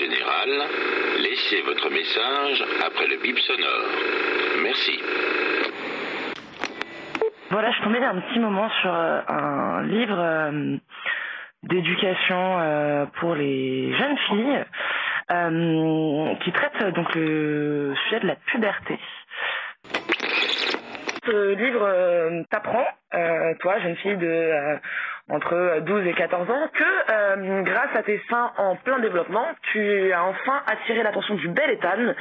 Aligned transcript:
général. 0.00 0.48
Laissez 1.18 1.60
votre 1.62 1.90
message 1.90 2.64
après 2.86 3.06
le 3.06 3.16
bip 3.22 3.38
sonore. 3.38 3.90
Merci. 4.62 4.98
Voilà, 7.50 7.70
je 7.72 7.82
tombais 7.82 8.02
un 8.02 8.20
petit 8.20 8.38
moment 8.38 8.70
sur 8.80 8.94
euh, 8.94 9.20
un 9.28 9.82
livre 9.82 10.18
euh, 10.18 10.76
d'éducation 11.64 12.58
euh, 12.60 13.06
pour 13.18 13.34
les 13.34 13.92
jeunes 13.92 14.18
filles 14.28 14.64
qui 16.42 16.50
traite 16.50 16.92
donc 16.92 17.14
le 17.14 17.94
sujet 18.02 18.18
de 18.18 18.26
la 18.26 18.34
puberté. 18.34 18.98
Ce 21.24 21.54
livre 21.54 22.44
t'apprend, 22.50 22.84
toi, 23.60 23.78
jeune 23.78 23.94
fille 23.94 24.16
de 24.16 24.50
entre 25.30 25.80
12 25.80 26.06
et 26.06 26.12
14 26.12 26.50
ans, 26.50 26.68
que 26.72 27.12
euh, 27.12 27.62
grâce 27.62 27.94
à 27.94 28.02
tes 28.02 28.20
seins 28.28 28.52
en 28.58 28.76
plein 28.76 28.98
développement, 28.98 29.46
tu 29.72 30.12
as 30.12 30.24
enfin 30.24 30.62
attiré 30.66 31.02
l'attention 31.02 31.34
du 31.36 31.48
bel 31.48 31.70
Ethan, 31.70 32.14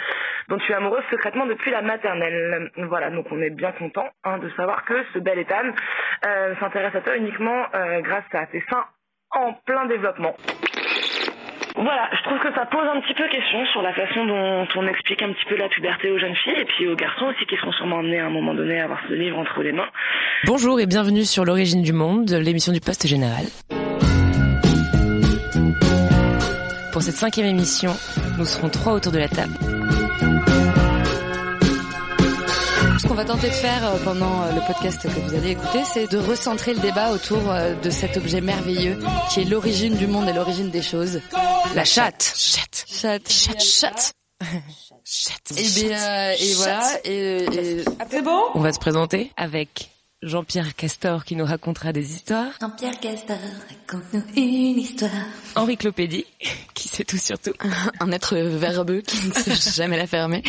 dont 0.47 0.57
tu 0.57 0.71
es 0.71 0.75
amoureuse 0.75 1.03
secrètement 1.09 1.45
depuis 1.45 1.71
la 1.71 1.81
maternelle. 1.81 2.71
Voilà, 2.77 3.09
donc 3.09 3.25
on 3.31 3.41
est 3.41 3.49
bien 3.49 3.71
content 3.73 4.07
hein, 4.23 4.37
de 4.37 4.49
savoir 4.51 4.85
que 4.85 5.03
ce 5.13 5.19
bel 5.19 5.39
Ethan 5.39 5.71
euh, 6.25 6.55
s'intéresse 6.59 6.95
à 6.95 7.01
toi 7.01 7.15
uniquement 7.17 7.65
euh, 7.75 8.01
grâce 8.01 8.23
à 8.33 8.45
tes 8.45 8.63
seins 8.69 8.85
en 9.31 9.53
plein 9.65 9.85
développement. 9.85 10.35
Voilà, 11.81 12.09
je 12.11 12.23
trouve 12.23 12.39
que 12.39 12.53
ça 12.53 12.65
pose 12.65 12.85
un 12.93 12.99
petit 12.99 13.13
peu 13.13 13.23
question 13.29 13.65
sur 13.67 13.81
la 13.81 13.93
façon 13.93 14.25
dont 14.25 14.67
on 14.75 14.85
explique 14.85 15.21
un 15.21 15.31
petit 15.31 15.45
peu 15.45 15.55
la 15.55 15.69
puberté 15.69 16.11
aux 16.11 16.19
jeunes 16.19 16.35
filles 16.35 16.59
et 16.59 16.65
puis 16.65 16.85
aux 16.89 16.95
garçons 16.95 17.27
aussi 17.27 17.45
qui 17.45 17.55
seront 17.55 17.71
sûrement 17.71 17.99
amenés 17.99 18.19
à 18.19 18.25
un 18.25 18.29
moment 18.29 18.53
donné 18.53 18.81
à 18.81 18.83
avoir 18.83 18.99
ce 19.07 19.13
livre 19.13 19.37
entre 19.37 19.63
les 19.63 19.71
mains. 19.71 19.87
Bonjour 20.45 20.81
et 20.81 20.87
bienvenue 20.87 21.23
sur 21.23 21.45
l'origine 21.45 21.81
du 21.81 21.93
monde, 21.93 22.29
l'émission 22.31 22.73
du 22.73 22.81
poste 22.81 23.07
général. 23.07 23.45
Pour 26.91 27.01
cette 27.01 27.15
cinquième 27.15 27.47
émission, 27.47 27.91
nous 28.37 28.45
serons 28.45 28.67
trois 28.67 28.93
autour 28.93 29.13
de 29.13 29.19
la 29.19 29.29
table. 29.29 29.78
Va 33.19 33.25
tenter 33.25 33.49
de 33.49 33.53
faire 33.53 33.85
euh, 33.85 33.97
pendant 34.05 34.43
euh, 34.43 34.53
le 34.53 34.65
podcast 34.65 35.01
que 35.01 35.09
vous 35.09 35.33
allez 35.35 35.49
écouter, 35.51 35.83
c'est 35.83 36.09
de 36.09 36.17
recentrer 36.17 36.73
le 36.73 36.79
débat 36.79 37.11
autour 37.11 37.51
euh, 37.51 37.75
de 37.75 37.89
cet 37.89 38.15
objet 38.15 38.39
merveilleux 38.39 38.97
qui 39.29 39.41
est 39.41 39.43
l'origine 39.43 39.95
du 39.97 40.07
monde 40.07 40.29
et 40.29 40.31
l'origine 40.31 40.69
des 40.69 40.81
choses. 40.81 41.19
La 41.75 41.83
chatte. 41.83 42.33
Chatte. 42.37 42.85
Chatte. 42.89 43.29
Chatte. 43.29 44.13
Chatte. 45.03 45.51
Et, 45.57 45.85
bien, 45.85 45.97
euh, 46.01 46.33
et 46.39 46.53
voilà. 46.53 46.89
Et, 47.03 47.81
et- 47.81 47.85
C'est 48.09 48.21
bon? 48.21 48.41
On 48.53 48.61
va 48.61 48.71
se 48.71 48.79
présenter 48.79 49.33
avec 49.35 49.89
Jean-Pierre 50.21 50.75
Castor 50.75 51.23
qui 51.23 51.37
nous 51.37 51.45
racontera 51.45 51.93
des 51.93 52.11
histoires, 52.13 52.51
Jean-Pierre 52.59 52.99
Castor, 52.99 53.37
raconte-nous 53.69 54.23
une 54.35 54.79
histoire. 54.79 55.11
Henri 55.55 55.77
Clopédie 55.77 56.25
qui 56.73 56.89
sait 56.89 57.05
tout 57.05 57.17
sur 57.17 57.39
tout, 57.39 57.53
un 58.01 58.11
être 58.11 58.35
verbeux 58.35 58.99
qui 58.99 59.27
ne 59.27 59.33
sait 59.33 59.55
jamais 59.75 59.95
la 59.95 60.07
fermer. 60.07 60.43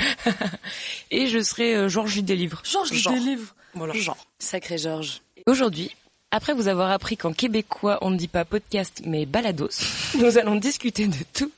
et 1.12 1.28
je 1.28 1.40
serai 1.40 1.76
euh, 1.76 1.88
Georges 1.88 2.20
des 2.22 2.34
livres. 2.34 2.62
Georges 2.64 2.90
des 2.90 3.20
livres. 3.20 3.54
Voilà. 3.74 3.94
Jean. 3.94 4.16
Sacré 4.40 4.76
Georges. 4.76 5.22
Aujourd'hui, 5.46 5.94
après 6.32 6.52
vous 6.54 6.68
avoir 6.68 6.90
appris 6.90 7.16
qu'en 7.16 7.32
québécois 7.32 7.98
on 8.02 8.10
ne 8.10 8.16
dit 8.16 8.28
pas 8.28 8.44
podcast 8.44 9.02
mais 9.04 9.26
balados, 9.26 9.68
nous 10.18 10.38
allons 10.38 10.56
discuter 10.56 11.06
de 11.08 11.16
tous 11.32 11.50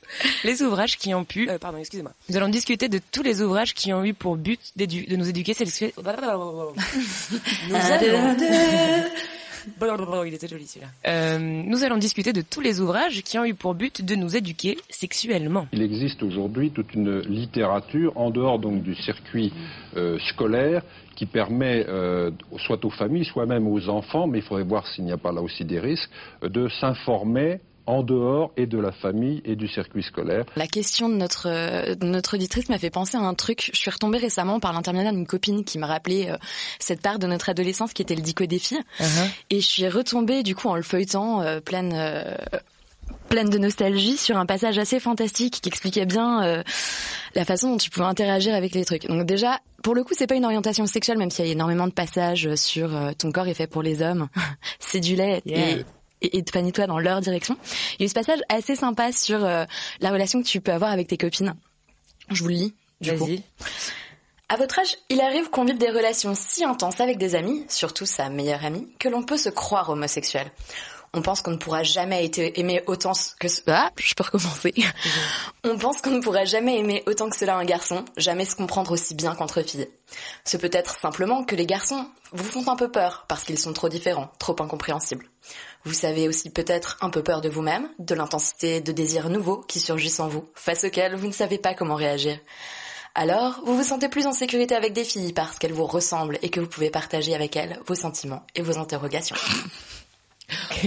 les 0.43 0.61
ouvrages 0.61 0.97
qui 0.97 1.13
ont 1.13 1.25
pu. 1.25 1.49
euh, 1.49 1.57
pardon, 1.59 1.77
excusez-moi. 1.77 2.11
Nous 2.29 2.37
allons 2.37 2.49
discuter 2.49 2.89
de 2.89 2.99
tous 3.11 3.23
les 3.23 3.41
ouvrages 3.41 3.73
qui 3.73 3.93
ont 3.93 4.03
eu 4.03 4.13
pour 4.13 4.35
but 4.37 4.59
d'édu- 4.75 5.05
de 5.05 5.15
nous 5.15 5.29
éduquer 5.29 5.53
sexuellement. 5.53 5.93
nous 7.69 7.75
allons. 7.75 8.35
Il 10.25 10.33
était 10.33 10.47
joli 10.47 10.65
celui-là. 10.65 10.91
Euh, 11.07 11.39
nous 11.39 11.83
allons 11.83 11.97
discuter 11.97 12.33
de 12.33 12.41
tous 12.41 12.61
les 12.61 12.79
ouvrages 12.79 13.21
qui 13.23 13.37
ont 13.37 13.45
eu 13.45 13.53
pour 13.53 13.75
but 13.75 14.03
de 14.03 14.15
nous 14.15 14.35
éduquer 14.35 14.77
sexuellement. 14.89 15.67
Il 15.73 15.81
existe 15.81 16.23
aujourd'hui 16.23 16.71
toute 16.71 16.93
une 16.93 17.19
littérature 17.19 18.15
en 18.17 18.29
dehors 18.29 18.59
donc 18.59 18.83
du 18.83 18.95
circuit 18.95 19.51
euh, 19.95 20.17
scolaire 20.29 20.81
qui 21.15 21.25
permet 21.25 21.85
euh, 21.87 22.31
soit 22.57 22.83
aux 22.85 22.89
familles, 22.89 23.25
soit 23.25 23.45
même 23.45 23.67
aux 23.67 23.89
enfants, 23.89 24.27
mais 24.27 24.39
il 24.39 24.43
faudrait 24.43 24.63
voir 24.63 24.87
s'il 24.87 25.05
n'y 25.05 25.11
a 25.11 25.17
pas 25.17 25.31
là 25.31 25.41
aussi 25.41 25.65
des 25.65 25.79
risques, 25.79 26.09
euh, 26.43 26.49
de 26.49 26.67
s'informer 26.69 27.59
en 27.85 28.03
dehors 28.03 28.51
et 28.57 28.65
de 28.65 28.77
la 28.77 28.91
famille 28.91 29.41
et 29.45 29.55
du 29.55 29.67
circuit 29.67 30.03
scolaire. 30.03 30.45
La 30.55 30.67
question 30.67 31.09
de 31.09 31.15
notre 31.15 31.47
euh, 31.49 31.95
de 31.95 32.05
notre 32.05 32.35
auditrice 32.35 32.69
m'a 32.69 32.77
fait 32.77 32.89
penser 32.89 33.17
à 33.17 33.21
un 33.21 33.33
truc. 33.33 33.69
Je 33.73 33.79
suis 33.79 33.91
retombée 33.91 34.17
récemment 34.17 34.59
par 34.59 34.73
l'intermédiaire 34.73 35.13
d'une 35.13 35.27
copine 35.27 35.63
qui 35.63 35.77
m'a 35.77 35.87
rappelé 35.87 36.27
euh, 36.29 36.37
cette 36.79 37.01
part 37.01 37.19
de 37.19 37.27
notre 37.27 37.49
adolescence 37.49 37.93
qui 37.93 38.01
était 38.01 38.15
le 38.15 38.21
dico 38.21 38.45
des 38.45 38.59
filles. 38.59 38.81
Et 39.49 39.59
je 39.61 39.65
suis 39.67 39.87
retombée 39.87 40.43
du 40.43 40.55
coup 40.55 40.67
en 40.69 40.75
le 40.75 40.81
feuilletant 40.83 41.41
euh, 41.41 41.59
pleine 41.59 41.93
euh, 41.93 42.35
pleine 43.29 43.49
de 43.49 43.57
nostalgie 43.57 44.17
sur 44.17 44.37
un 44.37 44.45
passage 44.45 44.77
assez 44.77 44.99
fantastique 44.99 45.59
qui 45.61 45.69
expliquait 45.69 46.05
bien 46.05 46.43
euh, 46.43 46.63
la 47.35 47.45
façon 47.45 47.71
dont 47.71 47.77
tu 47.77 47.89
pouvais 47.89 48.05
interagir 48.05 48.53
avec 48.53 48.75
les 48.75 48.85
trucs. 48.85 49.07
Donc 49.07 49.25
déjà, 49.25 49.59
pour 49.81 49.95
le 49.95 50.03
coup, 50.03 50.13
c'est 50.15 50.27
pas 50.27 50.35
une 50.35 50.45
orientation 50.45 50.85
sexuelle, 50.85 51.17
même 51.17 51.31
s'il 51.31 51.45
y 51.45 51.49
a 51.49 51.51
énormément 51.51 51.87
de 51.87 51.93
passages 51.93 52.53
sur 52.55 52.95
euh, 52.95 53.11
ton 53.17 53.31
corps 53.31 53.47
est 53.47 53.53
fait 53.53 53.67
pour 53.67 53.81
les 53.81 54.01
hommes, 54.01 54.27
c'est 54.79 54.99
du 54.99 55.15
lait 55.15 55.41
Yeah. 55.45 55.71
et 55.71 55.85
et, 56.23 56.37
et 56.37 56.39
épanouis-toi 56.39 56.87
dans 56.87 56.99
leur 56.99 57.21
direction. 57.21 57.57
Il 57.93 58.01
y 58.01 58.03
a 58.03 58.05
eu 58.05 58.09
ce 58.09 58.13
passage 58.13 58.39
assez 58.49 58.75
sympa 58.75 59.11
sur 59.11 59.43
euh, 59.43 59.65
la 59.99 60.11
relation 60.11 60.41
que 60.41 60.47
tu 60.47 60.61
peux 60.61 60.71
avoir 60.71 60.91
avec 60.91 61.07
tes 61.07 61.17
copines. 61.17 61.53
Je 62.29 62.41
vous 62.41 62.49
le 62.49 62.55
lis. 62.55 62.73
Du 63.01 63.11
coup. 63.15 63.25
Vas-y. 63.25 63.43
À 64.49 64.55
votre 64.55 64.79
âge, 64.79 64.97
il 65.09 65.19
arrive 65.21 65.49
qu'on 65.49 65.65
vive 65.65 65.77
des 65.77 65.89
relations 65.89 66.35
si 66.35 66.63
intenses 66.63 66.99
avec 66.99 67.17
des 67.17 67.35
amis, 67.35 67.65
surtout 67.69 68.05
sa 68.05 68.29
meilleure 68.29 68.63
amie, 68.63 68.87
que 68.99 69.09
l'on 69.09 69.23
peut 69.23 69.37
se 69.37 69.49
croire 69.49 69.89
homosexuel. 69.89 70.51
On 71.15 71.21
pense 71.21 71.41
qu'on 71.41 71.51
ne 71.51 71.57
pourra 71.57 71.83
jamais 71.83 72.27
aimé 72.55 72.81
autant 72.87 73.13
que. 73.39 73.47
Ah, 73.67 73.91
je 73.97 74.13
peux 74.15 74.23
recommencer. 74.23 74.73
On 75.63 75.77
pense 75.77 76.01
qu'on 76.01 76.09
ne 76.09 76.21
pourra 76.21 76.43
jamais 76.43 76.79
aimer 76.79 77.03
autant 77.05 77.29
que 77.29 77.37
cela 77.37 77.55
un 77.55 77.65
garçon, 77.65 78.03
jamais 78.17 78.45
se 78.45 78.55
comprendre 78.55 78.91
aussi 78.91 79.13
bien 79.13 79.35
qu'entre 79.35 79.61
filles. 79.61 79.87
Ce 80.43 80.57
peut 80.57 80.71
être 80.73 80.95
simplement 80.95 81.43
que 81.43 81.55
les 81.55 81.67
garçons 81.67 82.07
vous 82.31 82.43
font 82.43 82.67
un 82.67 82.75
peu 82.75 82.89
peur 82.89 83.25
parce 83.27 83.43
qu'ils 83.43 83.59
sont 83.59 83.73
trop 83.73 83.89
différents, 83.89 84.31
trop 84.39 84.55
incompréhensibles. 84.59 85.27
Vous 85.85 85.93
savez 85.93 86.27
aussi 86.27 86.49
peut-être 86.49 86.97
un 87.01 87.11
peu 87.11 87.21
peur 87.21 87.41
de 87.41 87.49
vous-même, 87.49 87.89
de 87.99 88.15
l'intensité 88.15 88.81
de 88.81 88.91
désirs 88.91 89.29
nouveaux 89.29 89.57
qui 89.57 89.79
surgissent 89.79 90.19
en 90.19 90.27
vous, 90.27 90.49
face 90.55 90.83
auxquels 90.83 91.15
vous 91.15 91.27
ne 91.27 91.33
savez 91.33 91.59
pas 91.59 91.75
comment 91.75 91.95
réagir. 91.95 92.39
Alors, 93.15 93.61
vous 93.65 93.77
vous 93.77 93.83
sentez 93.83 94.09
plus 94.09 94.25
en 94.25 94.33
sécurité 94.33 94.75
avec 94.75 94.93
des 94.93 95.03
filles 95.03 95.33
parce 95.33 95.59
qu'elles 95.59 95.73
vous 95.73 95.85
ressemblent 95.85 96.39
et 96.41 96.49
que 96.49 96.59
vous 96.59 96.67
pouvez 96.67 96.89
partager 96.89 97.35
avec 97.35 97.55
elles 97.55 97.79
vos 97.85 97.93
sentiments 97.93 98.43
et 98.55 98.63
vos 98.63 98.79
interrogations. 98.79 99.35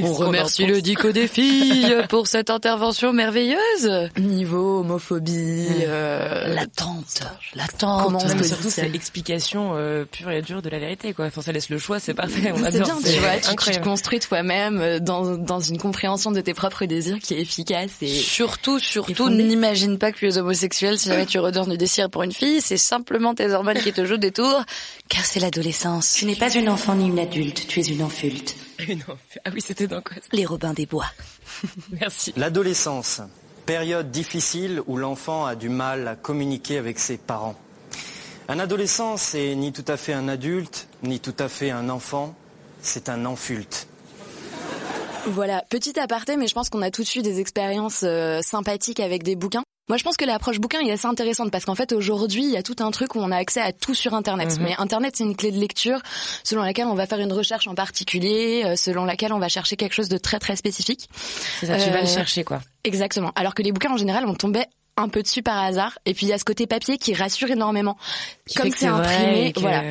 On 0.02 0.12
remercie 0.12 0.66
le 0.66 0.82
dico 0.82 1.12
des 1.12 1.28
filles 1.36 1.96
pour 2.08 2.26
cette 2.26 2.50
intervention 2.50 3.12
merveilleuse. 3.12 4.10
Niveau 4.18 4.80
homophobie, 4.80 5.66
euh, 5.82 6.54
L'attente, 6.54 7.20
l'attente. 7.54 8.04
Comment 8.04 8.18
on 8.22 8.42
surtout, 8.42 8.70
c'est 8.70 8.88
l'explication 8.88 9.72
euh, 9.74 10.04
pure 10.04 10.30
et 10.30 10.42
dure 10.42 10.62
de 10.62 10.68
la 10.68 10.78
vérité, 10.78 11.12
quoi. 11.12 11.26
Enfin, 11.26 11.42
ça 11.42 11.52
laisse 11.52 11.70
le 11.70 11.78
choix, 11.78 12.00
c'est 12.00 12.14
parfait. 12.14 12.52
On 12.54 12.58
C'est 12.64 12.80
bien, 12.80 12.98
tu 13.02 13.18
vois, 13.18 13.36
tu, 13.38 13.56
tu 13.56 13.78
te 13.78 13.84
construis 13.84 14.20
toi-même 14.20 14.80
euh, 14.80 14.98
dans, 14.98 15.36
dans 15.36 15.60
une 15.60 15.78
compréhension 15.78 16.30
de 16.30 16.40
tes 16.40 16.54
propres 16.54 16.84
désirs 16.84 17.18
qui 17.18 17.34
est 17.34 17.40
efficace 17.40 17.90
et 18.02 18.08
Surtout, 18.08 18.78
surtout, 18.78 19.30
n'imagine 19.30 19.98
pas 19.98 20.12
que 20.12 20.18
tu 20.18 20.28
es 20.28 20.38
homosexuel 20.38 20.98
si 20.98 21.08
jamais 21.08 21.26
tu 21.26 21.38
redonnes 21.38 21.70
du 21.70 21.76
désir 21.76 22.10
pour 22.10 22.22
une 22.22 22.32
fille. 22.32 22.60
C'est 22.60 22.76
simplement 22.76 23.34
tes 23.34 23.50
hormones 23.50 23.78
qui 23.78 23.92
te 23.92 24.04
jouent 24.04 24.16
des 24.16 24.32
tours, 24.32 24.62
car 25.08 25.24
c'est 25.24 25.40
l'adolescence. 25.40 26.14
Tu 26.14 26.26
n'es 26.26 26.36
pas 26.36 26.52
une 26.54 26.68
enfant 26.68 26.94
ni 26.94 27.06
une 27.06 27.18
adulte, 27.18 27.66
tu 27.66 27.80
es 27.80 27.84
une 27.84 28.02
enfulte. 28.02 28.56
Non. 28.88 29.18
Ah 29.44 29.50
oui, 29.52 29.60
c'était 29.60 29.86
dans 29.86 30.00
quoi 30.00 30.16
Les 30.32 30.44
Robins 30.44 30.72
des 30.72 30.86
Bois. 30.86 31.06
Merci. 31.90 32.32
L'adolescence, 32.36 33.20
période 33.64 34.10
difficile 34.10 34.82
où 34.86 34.96
l'enfant 34.96 35.46
a 35.46 35.56
du 35.56 35.68
mal 35.68 36.08
à 36.08 36.16
communiquer 36.16 36.78
avec 36.78 36.98
ses 36.98 37.16
parents. 37.16 37.56
Un 38.48 38.58
adolescent, 38.60 39.16
c'est 39.16 39.54
ni 39.56 39.72
tout 39.72 39.84
à 39.88 39.96
fait 39.96 40.12
un 40.12 40.28
adulte, 40.28 40.86
ni 41.02 41.18
tout 41.18 41.34
à 41.38 41.48
fait 41.48 41.70
un 41.70 41.88
enfant, 41.88 42.36
c'est 42.80 43.08
un 43.08 43.24
enfulte. 43.24 43.88
Voilà, 45.26 45.64
petit 45.68 45.98
aparté, 45.98 46.36
mais 46.36 46.46
je 46.46 46.54
pense 46.54 46.70
qu'on 46.70 46.82
a 46.82 46.92
tous 46.92 47.16
eu 47.16 47.22
des 47.22 47.40
expériences 47.40 48.04
euh, 48.04 48.40
sympathiques 48.42 49.00
avec 49.00 49.24
des 49.24 49.34
bouquins. 49.34 49.64
Moi, 49.88 49.96
je 49.98 50.02
pense 50.02 50.16
que 50.16 50.24
l'approche 50.24 50.58
bouquin 50.58 50.80
est 50.80 50.90
assez 50.90 51.06
intéressante 51.06 51.52
parce 51.52 51.64
qu'en 51.64 51.76
fait, 51.76 51.92
aujourd'hui, 51.92 52.42
il 52.44 52.50
y 52.50 52.56
a 52.56 52.62
tout 52.64 52.74
un 52.80 52.90
truc 52.90 53.14
où 53.14 53.20
on 53.20 53.30
a 53.30 53.36
accès 53.36 53.60
à 53.60 53.72
tout 53.72 53.94
sur 53.94 54.14
Internet. 54.14 54.56
Mhm. 54.58 54.64
Mais 54.64 54.74
Internet, 54.78 55.14
c'est 55.16 55.22
une 55.22 55.36
clé 55.36 55.52
de 55.52 55.58
lecture 55.58 56.00
selon 56.42 56.62
laquelle 56.62 56.86
on 56.86 56.94
va 56.94 57.06
faire 57.06 57.20
une 57.20 57.32
recherche 57.32 57.68
en 57.68 57.74
particulier, 57.76 58.62
euh, 58.64 58.74
selon 58.76 59.04
laquelle 59.04 59.32
on 59.32 59.38
va 59.38 59.48
chercher 59.48 59.76
quelque 59.76 59.92
chose 59.94 60.08
de 60.08 60.18
très 60.18 60.40
très 60.40 60.56
spécifique. 60.56 61.08
C'est 61.60 61.66
ça, 61.66 61.76
tu 61.78 61.88
vas 61.90 62.00
le 62.00 62.08
Euh, 62.08 62.12
chercher, 62.14 62.42
quoi. 62.42 62.60
Exactement. 62.82 63.30
Alors 63.36 63.54
que 63.54 63.62
les 63.62 63.70
bouquins, 63.70 63.92
en 63.92 63.96
général, 63.96 64.24
on 64.26 64.34
tombait 64.34 64.66
un 64.96 65.08
peu 65.08 65.22
dessus 65.22 65.42
par 65.42 65.62
hasard. 65.62 65.98
Et 66.06 66.14
puis 66.14 66.26
il 66.26 66.28
y 66.30 66.32
a 66.32 66.38
ce 66.38 66.44
côté 66.44 66.66
papier 66.66 66.98
qui 66.98 67.14
rassure 67.14 67.50
énormément. 67.50 67.96
Qui 68.46 68.54
Comme 68.54 68.70
c'est 68.70 68.86
imprimé, 68.86 69.52
voilà. 69.56 69.82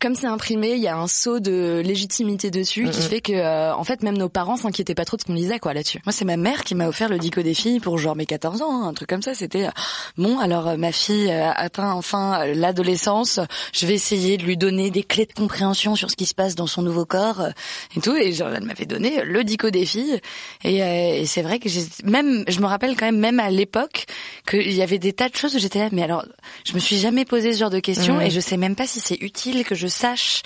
Comme 0.00 0.14
c'est 0.14 0.28
imprimé, 0.28 0.74
il 0.74 0.80
y 0.80 0.86
a 0.86 0.96
un 0.96 1.08
saut 1.08 1.40
de 1.40 1.82
légitimité 1.84 2.52
dessus 2.52 2.88
qui 2.88 3.02
fait 3.02 3.20
que, 3.20 3.32
euh, 3.32 3.74
en 3.74 3.82
fait, 3.82 4.04
même 4.04 4.16
nos 4.16 4.28
parents 4.28 4.56
s'inquiétaient 4.56 4.94
pas 4.94 5.04
trop 5.04 5.16
de 5.16 5.22
ce 5.22 5.26
qu'on 5.26 5.34
lisait, 5.34 5.58
quoi, 5.58 5.74
là-dessus. 5.74 5.98
Moi, 6.06 6.12
c'est 6.12 6.24
ma 6.24 6.36
mère 6.36 6.62
qui 6.62 6.76
m'a 6.76 6.86
offert 6.86 7.08
le 7.08 7.18
dico 7.18 7.42
des 7.42 7.52
filles 7.52 7.80
pour 7.80 7.98
genre 7.98 8.14
mes 8.14 8.24
14 8.24 8.62
ans, 8.62 8.84
hein, 8.84 8.88
un 8.88 8.94
truc 8.94 9.08
comme 9.08 9.22
ça. 9.22 9.34
C'était 9.34 9.66
euh, 9.66 9.70
bon, 10.16 10.38
alors 10.38 10.68
euh, 10.68 10.76
ma 10.76 10.92
fille 10.92 11.28
euh, 11.32 11.50
atteint 11.50 11.92
enfin 11.92 12.46
l'adolescence. 12.46 13.40
Je 13.72 13.86
vais 13.86 13.94
essayer 13.94 14.36
de 14.36 14.44
lui 14.44 14.56
donner 14.56 14.90
des 14.90 15.02
clés 15.02 15.26
de 15.26 15.32
compréhension 15.32 15.96
sur 15.96 16.12
ce 16.12 16.16
qui 16.16 16.26
se 16.26 16.34
passe 16.34 16.54
dans 16.54 16.68
son 16.68 16.82
nouveau 16.82 17.04
corps 17.04 17.48
et 17.96 18.00
tout. 18.00 18.14
Et 18.14 18.32
genre, 18.32 18.50
elle 18.54 18.64
m'avait 18.64 18.86
donné 18.86 19.24
le 19.24 19.42
dico 19.42 19.70
des 19.70 19.84
filles. 19.84 20.20
Et, 20.62 20.82
euh, 20.82 21.20
et 21.20 21.26
c'est 21.26 21.42
vrai 21.42 21.58
que 21.58 21.68
même, 22.04 22.44
je 22.46 22.60
me 22.60 22.66
rappelle 22.66 22.96
quand 22.96 23.06
même, 23.06 23.18
même 23.18 23.40
à 23.40 23.50
l'époque, 23.50 24.06
qu'il 24.48 24.72
y 24.72 24.82
avait 24.82 24.98
des 24.98 25.12
tas 25.12 25.28
de 25.28 25.36
choses 25.36 25.54
où 25.54 25.58
j'étais 25.58 25.78
là. 25.80 25.88
Mais 25.92 26.02
alors, 26.02 26.24
je 26.64 26.72
me 26.74 26.78
suis 26.78 26.96
jamais 26.98 27.24
posé 27.24 27.52
ce 27.52 27.58
genre 27.58 27.70
de 27.70 27.80
questions 27.80 28.20
et 28.20 28.30
je 28.30 28.40
sais 28.40 28.56
même 28.56 28.74
pas 28.76 28.86
si 28.86 29.00
c'est 29.00 29.18
utile 29.20 29.64
que 29.64 29.74
je 29.74 29.86
sache 29.88 30.42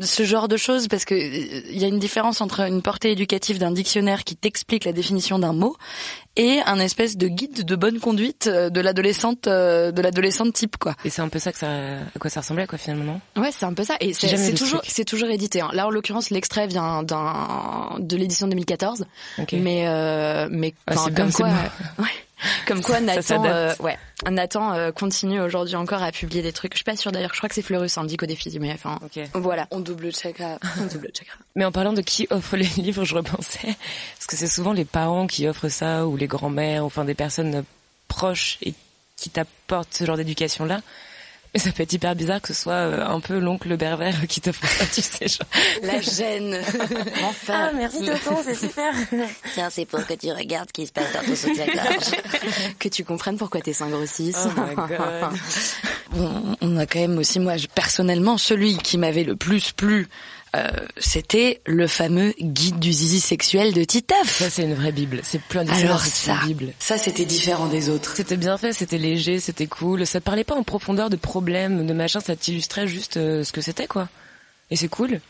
ce 0.00 0.22
genre 0.22 0.48
de 0.48 0.56
choses 0.56 0.86
parce 0.86 1.04
que 1.04 1.14
euh, 1.14 1.62
il 1.70 1.78
y 1.78 1.84
a 1.84 1.88
une 1.88 1.98
différence 1.98 2.40
entre 2.40 2.60
une 2.60 2.82
portée 2.82 3.10
éducative 3.10 3.58
d'un 3.58 3.70
dictionnaire 3.72 4.22
qui 4.24 4.36
t'explique 4.36 4.84
la 4.84 4.92
définition 4.92 5.38
d'un 5.38 5.52
mot 5.54 5.76
et 6.36 6.60
un 6.66 6.78
espèce 6.78 7.16
de 7.16 7.26
guide 7.26 7.64
de 7.64 7.74
bonne 7.76 7.98
conduite 7.98 8.46
euh, 8.46 8.68
de 8.70 8.80
l'adolescente 8.80 9.46
euh, 9.48 9.90
de 9.90 10.02
l'adolescente 10.02 10.52
type 10.52 10.76
quoi. 10.76 10.94
Et 11.04 11.10
c'est 11.10 11.22
un 11.22 11.28
peu 11.28 11.38
ça 11.38 11.52
que 11.52 11.58
ça, 11.58 11.68
à 12.14 12.18
quoi 12.20 12.30
ça 12.30 12.40
ressemblait, 12.40 12.66
quoi, 12.66 12.78
finalement, 12.78 13.20
Ouais, 13.36 13.50
c'est 13.50 13.64
un 13.64 13.72
peu 13.72 13.82
ça. 13.82 13.96
Et 14.00 14.12
c'est 14.12 14.54
toujours, 14.54 14.82
c'est 14.86 15.04
toujours 15.06 15.30
édité. 15.30 15.62
hein. 15.62 15.70
Là, 15.72 15.86
en 15.86 15.90
l'occurrence, 15.90 16.30
l'extrait 16.30 16.66
vient 16.66 17.02
d'un 17.02 17.96
de 17.98 18.16
l'édition 18.16 18.46
2014. 18.46 19.04
Ok. 19.38 19.52
Mais 19.54 19.88
euh, 19.88 20.48
mais 20.50 20.74
Ah, 20.86 20.94
bien, 21.10 21.24
comme 21.24 21.32
quoi, 21.32 21.48
bon. 21.48 22.02
ouais. 22.04 22.10
Comme 22.66 22.82
quoi 22.82 23.00
Nathan, 23.00 23.44
euh, 23.44 23.74
ouais, 23.80 23.98
Nathan 24.30 24.72
euh, 24.74 24.92
continue 24.92 25.40
aujourd'hui 25.40 25.76
encore 25.76 26.02
à 26.02 26.12
publier 26.12 26.42
des 26.42 26.52
trucs. 26.52 26.72
Je 26.74 26.78
suis 26.78 26.84
pas 26.84 26.96
sûre 26.96 27.10
d'ailleurs. 27.12 27.32
Je 27.32 27.38
crois 27.38 27.48
que 27.48 27.54
c'est 27.54 27.62
Fleurus, 27.62 27.96
un 27.98 28.04
dico 28.04 28.26
des 28.26 28.36
filles, 28.36 28.58
mais 28.60 28.72
enfin, 28.72 28.98
Ok. 29.04 29.22
voilà. 29.34 29.66
On 29.70 29.80
double 29.80 30.12
checkera. 30.12 30.58
On 30.80 30.86
double 30.86 31.10
checkera. 31.12 31.36
Mais 31.56 31.64
en 31.64 31.72
parlant 31.72 31.92
de 31.92 32.00
qui 32.00 32.26
offre 32.30 32.56
les 32.56 32.64
livres, 32.76 33.04
je 33.04 33.14
repensais, 33.14 33.58
parce 34.16 34.26
que 34.28 34.36
c'est 34.36 34.46
souvent 34.46 34.72
les 34.72 34.84
parents 34.84 35.26
qui 35.26 35.46
offrent 35.48 35.68
ça, 35.68 36.06
ou 36.06 36.16
les 36.16 36.26
grands-mères, 36.26 36.84
ou 36.84 36.86
enfin 36.86 37.04
des 37.04 37.14
personnes 37.14 37.64
proches 38.08 38.58
et 38.62 38.74
qui 39.16 39.30
t'apportent 39.30 39.92
ce 39.94 40.04
genre 40.04 40.16
d'éducation-là. 40.16 40.80
Mais 41.54 41.60
ça 41.60 41.72
peut 41.72 41.82
être 41.82 41.92
hyper 41.92 42.14
bizarre 42.14 42.40
que 42.40 42.48
ce 42.48 42.54
soit 42.54 42.72
euh, 42.72 43.06
un 43.06 43.20
peu 43.20 43.38
l'oncle 43.38 43.74
berbère 43.76 44.26
qui 44.28 44.40
t'offre 44.40 44.66
ça, 44.66 44.84
tu 44.86 45.00
sais, 45.00 45.28
genre. 45.28 45.46
La 45.82 46.00
gêne. 46.00 46.60
enfin. 47.24 47.68
Ah, 47.68 47.70
merci 47.74 48.04
tonton, 48.04 48.40
c'est 48.44 48.54
super. 48.54 48.92
Tiens, 49.54 49.70
c'est 49.70 49.86
pour 49.86 50.06
que 50.06 50.14
tu 50.14 50.30
regardes 50.30 50.68
ce 50.68 50.72
qui 50.72 50.86
se 50.86 50.92
passe 50.92 51.12
dans 51.12 51.22
ton 51.22 51.34
soutien-gorge. 51.34 52.22
que 52.78 52.88
tu 52.88 53.04
comprennes 53.04 53.38
pourquoi 53.38 53.60
tes 53.60 53.72
seins 53.72 53.88
grossissent. 53.88 54.46
Oh 54.46 54.60
my 54.60 54.74
god. 54.88 55.38
on, 56.16 56.56
on 56.60 56.76
a 56.76 56.86
quand 56.86 57.00
même 57.00 57.18
aussi, 57.18 57.40
moi, 57.40 57.54
personnellement, 57.74 58.36
celui 58.36 58.76
qui 58.76 58.98
m'avait 58.98 59.24
le 59.24 59.36
plus 59.36 59.72
plu, 59.72 60.08
euh, 60.56 60.68
c'était 60.96 61.60
le 61.66 61.86
fameux 61.86 62.34
guide 62.40 62.78
du 62.78 62.92
zizi 62.92 63.20
sexuel 63.20 63.72
de 63.72 63.84
Titeuf. 63.84 64.38
Ça, 64.38 64.50
c'est 64.50 64.62
une 64.62 64.74
vraie 64.74 64.92
bible. 64.92 65.20
C'est 65.22 65.40
plus 65.40 65.58
un 65.58 65.68
Alors 65.68 66.00
ça, 66.00 66.40
bible. 66.46 66.72
ça 66.78 66.96
c'était 66.96 67.24
différent 67.24 67.66
des 67.66 67.90
autres. 67.90 68.14
C'était 68.16 68.36
bien 68.36 68.56
fait, 68.56 68.72
c'était 68.72 68.98
léger, 68.98 69.40
c'était 69.40 69.66
cool. 69.66 70.06
Ça 70.06 70.20
te 70.20 70.24
parlait 70.24 70.44
pas 70.44 70.54
en 70.54 70.62
profondeur 70.62 71.10
de 71.10 71.16
problèmes, 71.16 71.86
de 71.86 71.92
machin, 71.92 72.20
ça 72.20 72.34
t'illustrait 72.34 72.88
juste 72.88 73.18
euh, 73.18 73.44
ce 73.44 73.52
que 73.52 73.60
c'était, 73.60 73.86
quoi. 73.86 74.08
Et 74.70 74.76
c'est 74.76 74.88
cool. 74.88 75.20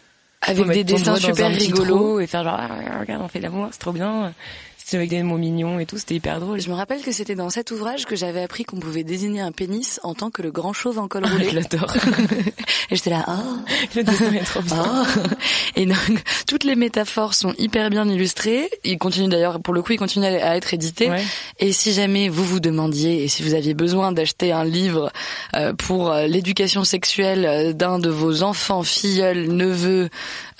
Avec 0.41 0.69
des 0.69 0.85
dessins 0.85 1.17
super 1.17 1.51
rigolos. 1.51 2.21
Et 2.21 2.27
faire 2.27 2.45
genre, 2.45 2.57
ah, 2.59 3.01
regarde, 3.01 3.23
on 3.23 3.29
fait 3.29 3.41
l'amour, 3.41 3.69
c'est 3.73 3.79
trop 3.79 3.93
bien. 3.93 4.33
C'était 4.89 4.97
avec 4.97 5.11
des 5.11 5.23
mots 5.23 5.37
mignons 5.37 5.79
et 5.79 5.85
tout, 5.85 5.99
c'était 5.99 6.15
hyper 6.15 6.41
drôle. 6.41 6.63
Je 6.63 6.71
me 6.71 6.75
rappelle 6.75 7.03
que 7.03 7.13
c'était 7.13 7.35
dans 7.35 7.51
cet 7.51 7.73
ouvrage 7.73 8.07
que 8.07 8.17
j'avais 8.17 8.41
appris 8.41 8.65
qu'on 8.65 8.79
pouvait 8.79 9.05
désigner 9.05 9.43
un 9.43 9.53
pénis 9.53 10.01
en 10.03 10.15
tant 10.15 10.31
que 10.31 10.41
le 10.41 10.51
grand 10.51 10.73
chauve 10.73 10.99
en 10.99 11.09
col 11.09 11.27
Je 11.29 11.31
roulé. 11.31 11.51
l'adore. 11.51 11.95
Et 12.91 12.97
j'étais 12.97 13.11
là, 13.11 13.23
oh, 13.29 13.59
Le 13.97 14.03
dessin 14.03 14.33
est 14.33 14.45
trop 14.45 14.63
bien. 14.63 14.83
oh. 14.83 15.21
Et 15.77 15.85
donc, 15.85 16.23
toutes 16.47 16.65
les 16.65 16.75
métaphores 16.75 17.35
sont 17.35 17.53
hyper 17.59 17.91
bien 17.91 18.09
illustrées. 18.09 18.71
Il 18.83 18.97
continue 18.97 19.29
d'ailleurs, 19.29 19.61
pour 19.61 19.75
le 19.75 19.83
coup, 19.83 19.93
il 19.93 19.99
continue 19.99 20.25
à 20.25 20.57
être 20.57 20.73
édité. 20.73 21.11
Ouais. 21.11 21.23
Et 21.59 21.73
si 21.73 21.93
jamais 21.93 22.31
vous 22.31 22.45
vous 22.45 22.59
demandiez, 22.59 23.23
et 23.25 23.29
si 23.29 23.43
vous 23.43 23.53
aviez 23.53 23.75
besoin 23.75 24.13
d'acheter 24.13 24.53
un 24.53 24.65
livre 24.65 25.13
euh, 25.55 25.75
pour 25.75 26.11
euh, 26.11 26.27
l'éducation 26.27 26.85
sexuelle 26.85 27.45
euh, 27.45 27.73
d'un 27.75 27.99
de 27.99 28.09
vos 28.09 28.43
enfants, 28.43 28.83
filleuls, 28.85 29.49
neveux, 29.49 30.09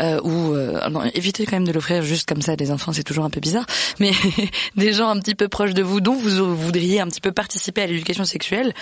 euh, 0.01 0.21
ou 0.23 0.55
euh, 0.55 0.89
non, 0.91 1.03
évitez 1.15 1.45
quand 1.47 1.57
même 1.57 1.67
de 1.67 1.73
l'offrir 1.73 2.03
juste 2.03 2.29
comme 2.29 2.43
ça 2.43 2.53
à 2.53 2.57
des 2.57 2.71
enfants, 2.71 2.93
c'est 2.93 3.03
toujours 3.03 3.25
un 3.25 3.31
peu 3.31 3.41
bizarre, 3.41 3.67
mais 3.99 4.13
des 4.77 4.93
gens 4.93 5.09
un 5.09 5.19
petit 5.19 5.35
peu 5.35 5.49
proches 5.49 5.75
de 5.75 5.83
vous, 5.83 6.01
dont 6.01 6.15
vous 6.15 6.57
voudriez 6.57 7.01
un 7.01 7.07
petit 7.09 7.21
peu 7.21 7.33
participer 7.33 7.83
à 7.83 7.87
l'éducation 7.87 8.25
sexuelle. 8.25 8.75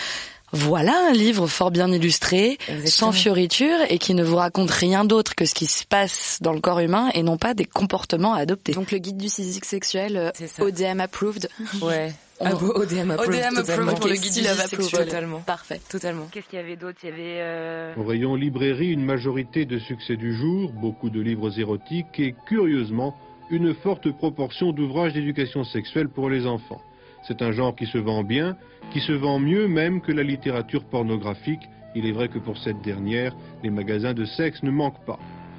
Voilà 0.52 0.94
un 1.10 1.12
livre 1.12 1.48
fort 1.48 1.72
bien 1.72 1.90
illustré, 1.90 2.56
Exactement. 2.68 2.86
sans 2.86 3.12
fioritures 3.12 3.78
et 3.88 3.98
qui 3.98 4.14
ne 4.14 4.22
vous 4.22 4.36
raconte 4.36 4.70
rien 4.70 5.04
d'autre 5.04 5.34
que 5.34 5.44
ce 5.44 5.54
qui 5.54 5.66
se 5.66 5.84
passe 5.84 6.38
dans 6.40 6.52
le 6.52 6.60
corps 6.60 6.78
humain 6.78 7.10
et 7.14 7.24
non 7.24 7.36
pas 7.36 7.52
des 7.52 7.64
comportements 7.64 8.32
à 8.32 8.40
adopter. 8.40 8.72
Donc 8.72 8.92
le 8.92 8.98
guide 8.98 9.16
du 9.16 9.26
zizi 9.26 9.60
sexuel, 9.64 10.16
euh. 10.16 10.30
ODM 10.60 11.00
approved. 11.00 11.48
Ouais. 11.82 12.14
On- 12.40 12.44
Ah 12.46 12.54
bon, 12.54 12.68
ODM 12.74 13.10
approved. 13.12 13.28
ODM 13.34 13.38
approved 13.38 13.56
totalement. 13.66 13.94
pour 13.94 14.08
le 14.08 14.14
guide 14.14 14.46
approved. 14.46 14.90
Totalement. 14.90 15.40
Parfait. 15.40 15.80
Totalement. 15.90 16.26
Qu'est-ce 16.30 16.48
qu'il 16.48 16.58
y 16.58 16.62
avait 16.62 16.76
d'autre? 16.76 16.98
Il 17.02 17.08
y 17.08 17.12
avait... 17.12 17.36
euh, 17.40 17.94
Au 17.96 18.04
rayon 18.04 18.34
librairie, 18.34 18.92
une 18.92 19.04
majorité 19.04 19.64
de 19.64 19.78
succès 19.78 20.16
du 20.16 20.34
jour, 20.36 20.72
beaucoup 20.72 21.08
de 21.10 21.20
livres 21.20 21.58
érotiques 21.58 22.18
et, 22.20 22.34
curieusement, 22.46 23.16
une 23.50 23.74
forte 23.74 24.10
proportion 24.12 24.72
d'ouvrages 24.72 25.12
d'éducation 25.14 25.64
sexuelle 25.64 26.08
pour 26.08 26.28
les 26.28 26.46
enfants. 26.46 26.82
C'est 27.26 27.42
un 27.42 27.52
genre 27.52 27.74
qui 27.74 27.86
se 27.86 27.98
vend 27.98 28.22
bien, 28.22 28.56
qui 28.92 29.00
se 29.00 29.12
vend 29.12 29.38
mieux 29.38 29.66
même 29.66 30.00
que 30.00 30.12
la 30.12 30.22
littérature 30.22 30.84
pornographique. 30.84 31.62
Il 31.94 32.04
est 32.06 32.12
vrai 32.12 32.28
que 32.28 32.38
pour 32.38 32.58
cette 32.58 32.82
dernière, 32.82 33.34
les 33.64 33.70
magasins 33.70 34.12
de 34.14 34.24
sexe 34.26 34.62
ne 34.62 34.70
manquent 34.70 35.04
pas. 35.06 35.18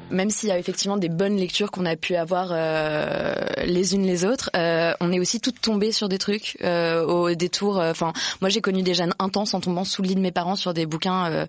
Même 0.10 0.30
s'il 0.30 0.50
y 0.50 0.52
a 0.52 0.58
effectivement 0.58 0.98
des 0.98 1.10
bonnes 1.10 1.36
lectures 1.38 1.70
qu'on 1.72 1.86
a 1.86 1.96
pu 1.96 2.16
avoir 2.16 2.50
euh, 2.52 3.34
les 3.66 3.94
unes 3.96 4.06
les 4.06 4.26
autres, 4.26 4.50
euh, 4.56 4.94
on 5.02 5.12
est 5.12 5.20
aussi 5.20 5.40
toutes 5.40 5.60
tombées 5.62 5.92
sur 5.92 6.08
des 6.10 6.18
trucs 6.18 6.58
euh, 6.64 7.04
au 7.06 7.34
détour. 7.36 7.80
euh, 7.80 7.92
Enfin, 7.92 8.14
moi 8.42 8.50
j'ai 8.50 8.62
connu 8.62 8.84
des 8.84 8.94
jeunes 8.94 9.14
intenses 9.20 9.54
en 9.54 9.60
tombant 9.60 9.84
sous 9.84 10.02
le 10.02 10.10
lit 10.10 10.16
de 10.16 10.20
mes 10.22 10.32
parents 10.32 10.56
sur 10.56 10.74
des 10.74 10.86
bouquins 10.86 11.30
euh, 11.32 11.46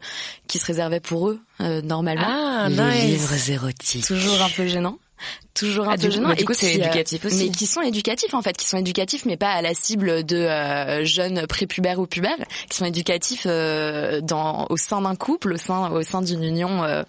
qui 0.49 0.58
se 0.58 0.66
réservaient 0.66 1.00
pour 1.00 1.28
eux 1.28 1.40
euh, 1.60 1.82
normalement. 1.82 2.26
Ah, 2.28 2.69
les 2.69 2.76
nice. 2.76 3.05
livres 3.05 3.50
érotiques. 3.50 4.06
Toujours 4.06 4.40
un 4.43 4.50
peu 4.50 4.66
gênant. 4.66 4.99
Toujours 5.54 5.88
un 5.88 5.94
Ah, 5.94 5.99
peu 5.99 6.11
gênant. 6.11 6.32
du 6.32 6.44
coup, 6.44 6.54
c'est 6.54 6.75
éducatif 6.75 7.25
aussi. 7.25 7.47
Mais 7.47 7.50
qui 7.50 7.66
sont 7.66 7.80
éducatifs 7.82 8.35
en 8.35 8.42
fait, 8.42 8.56
qui 8.56 8.68
sont 8.68 8.78
éducatifs 8.78 9.25
mais 9.25 9.37
pas 9.37 9.50
à 9.50 9.62
la 9.62 9.75
cible 9.75 10.25
de 10.25 10.37
euh, 10.37 11.04
jeunes 11.04 11.47
prépubères 11.49 11.99
ou 11.99 12.06
pubères, 12.06 12.37
qui 12.71 12.76
sont 12.78 12.85
éducatifs 12.85 13.44
euh, 13.47 14.21
dans 14.21 14.66
au 14.71 14.76
sein 14.76 15.00
d'un 15.00 15.16
couple, 15.16 15.54
au 15.54 15.56
sein 15.56 15.90
au 15.90 16.02
sein 16.02 16.23
d'une 16.23 16.44
union 16.44 16.85
euh, 16.85 17.02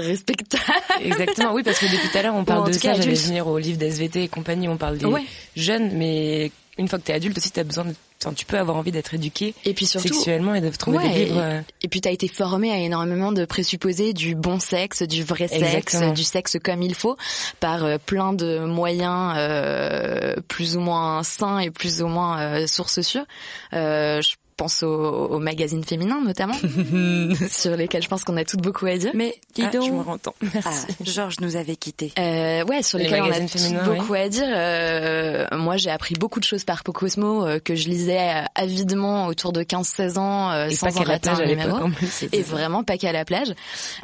respectable. 0.00 0.64
Exactement, 1.02 1.52
oui, 1.54 1.62
parce 1.62 1.78
que 1.78 1.86
depuis 1.86 2.08
tout 2.10 2.18
à 2.18 2.22
l'heure, 2.22 2.34
on 2.34 2.44
parle 2.44 2.68
de 2.68 2.72
ça, 2.72 2.94
j'allais 2.94 3.14
venir 3.14 3.46
au 3.46 3.58
livre 3.58 3.78
d'SVT 3.78 4.24
et 4.24 4.28
compagnie, 4.28 4.68
on 4.68 4.76
parle 4.76 4.98
des 4.98 5.06
Ouais. 5.06 5.24
jeunes, 5.56 5.90
mais 5.94 6.50
une 6.78 6.86
fois 6.88 6.98
que 6.98 7.04
t'es 7.04 7.12
adulte 7.12 7.36
aussi, 7.38 7.50
t'as 7.50 7.64
besoin 7.64 7.84
de, 7.86 7.94
enfin, 8.22 8.32
tu 8.32 8.46
peux 8.46 8.56
avoir 8.56 8.76
envie 8.76 8.92
d'être 8.92 9.12
éduqué 9.14 9.52
Et 9.64 9.74
puis 9.74 9.84
surtout 9.84 10.06
sexuellement 10.14 10.54
et 10.54 10.60
de 10.60 10.70
trouver 10.70 10.98
Ouais, 10.98 11.08
des 11.08 11.24
livres. 11.24 11.40
euh, 11.40 11.60
Et 11.82 11.88
puis 11.88 12.00
t'as 12.00 12.12
été 12.12 12.28
formé 12.28 12.70
à 12.70 12.78
énormément 12.78 13.32
de 13.32 13.44
présupposés 13.44 14.12
du 14.12 14.36
bon 14.36 14.60
sexe, 14.60 15.02
du 15.02 15.24
vrai 15.24 15.48
sexe, 15.48 16.00
du 16.14 16.22
sexe 16.22 16.56
comme 16.62 16.82
il 16.82 16.94
faut, 16.94 17.16
par 17.58 17.84
euh, 17.84 17.96
plein 17.98 18.32
de 18.32 18.60
moyens 18.60 19.34
euh, 19.36 20.36
plus 20.46 20.76
ou 20.76 20.80
moins 20.80 21.24
sains 21.24 21.58
et 21.58 21.70
plus 21.70 22.00
ou 22.02 22.06
moins 22.06 22.40
euh, 22.40 22.66
sources 22.68 23.00
sûres. 23.00 23.26
Euh, 23.72 24.20
je 24.22 24.34
pense 24.58 24.82
aux, 24.82 24.88
aux 24.88 25.38
magazines 25.38 25.84
féminins 25.84 26.20
notamment, 26.22 26.54
sur 27.50 27.76
lesquels 27.76 28.02
je 28.02 28.08
pense 28.08 28.24
qu'on 28.24 28.36
a 28.36 28.44
toutes 28.44 28.60
beaucoup 28.60 28.86
à 28.86 28.98
dire. 28.98 29.12
Mais 29.14 29.34
dis 29.54 29.62
Ah, 29.64 29.70
je 29.72 29.78
donc, 29.78 29.92
me 29.92 30.02
rentends. 30.02 30.34
Merci. 30.42 30.86
ah, 30.90 30.92
Georges 31.02 31.36
nous 31.40 31.56
avait 31.56 31.76
quittés. 31.76 32.12
Euh, 32.18 32.64
ouais, 32.64 32.82
sur 32.82 32.98
Les 32.98 33.04
lesquels 33.04 33.22
on 33.22 33.30
a 33.30 33.46
féminins, 33.46 33.84
beaucoup 33.84 34.14
à 34.14 34.28
dire. 34.28 34.44
Euh, 34.46 35.46
moi, 35.52 35.76
j'ai 35.76 35.90
appris 35.90 36.14
beaucoup 36.14 36.40
de 36.40 36.44
choses 36.44 36.64
par 36.64 36.82
Pocosmo 36.82 37.46
euh, 37.46 37.60
que 37.60 37.74
je 37.74 37.88
lisais 37.88 38.18
euh, 38.18 38.42
avidement 38.54 39.26
autour 39.28 39.52
de 39.52 39.62
15-16 39.62 40.18
ans 40.18 40.50
euh, 40.50 40.66
Et 40.68 40.74
sans 40.74 40.88
pas 40.88 41.00
en 41.00 41.04
rater 41.04 41.28
un 41.30 41.36
plage 41.36 41.40
à 41.40 41.44
l'époque, 41.48 41.66
numéro. 41.66 41.88
Et 42.32 42.42
vraiment 42.42 42.82
pas 42.84 42.98
qu'à 42.98 43.12
la 43.12 43.24
plage. 43.24 43.54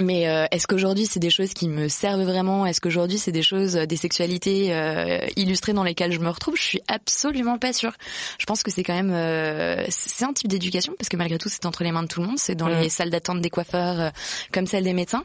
Mais 0.00 0.28
euh, 0.28 0.46
est-ce 0.52 0.66
qu'aujourd'hui 0.66 1.06
c'est 1.06 1.20
des 1.20 1.30
choses 1.30 1.52
qui 1.52 1.68
me 1.68 1.88
servent 1.88 2.22
vraiment? 2.22 2.64
Est-ce 2.66 2.80
qu'aujourd'hui 2.80 3.18
c'est 3.18 3.32
des 3.32 3.42
choses, 3.42 3.76
euh, 3.76 3.86
des 3.86 3.96
sexualités 3.96 4.68
euh, 4.72 5.18
illustrées 5.36 5.72
dans 5.72 5.82
lesquelles 5.84 6.12
je 6.12 6.20
me 6.20 6.28
retrouve? 6.30 6.56
Je 6.56 6.62
suis 6.62 6.80
absolument 6.88 7.58
pas 7.58 7.72
sûre. 7.72 7.92
Je 8.38 8.46
pense 8.46 8.62
que 8.62 8.70
c'est 8.70 8.84
quand 8.84 8.94
même, 8.94 9.12
euh, 9.12 9.84
c'est 9.88 10.24
un 10.24 10.32
petit 10.32 10.43
type 10.44 10.50
d'éducation 10.50 10.94
parce 10.98 11.08
que 11.08 11.16
malgré 11.16 11.38
tout 11.38 11.48
c'est 11.48 11.64
entre 11.66 11.82
les 11.84 11.92
mains 11.92 12.02
de 12.02 12.08
tout 12.08 12.20
le 12.20 12.26
monde, 12.26 12.38
c'est 12.38 12.54
dans 12.54 12.68
Mm. 12.68 12.80
les 12.80 12.88
salles 12.90 13.10
d'attente 13.10 13.40
des 13.40 13.50
coiffeurs 13.50 14.00
euh, 14.00 14.10
comme 14.52 14.66
celle 14.66 14.84
des 14.84 14.92
médecins 14.92 15.24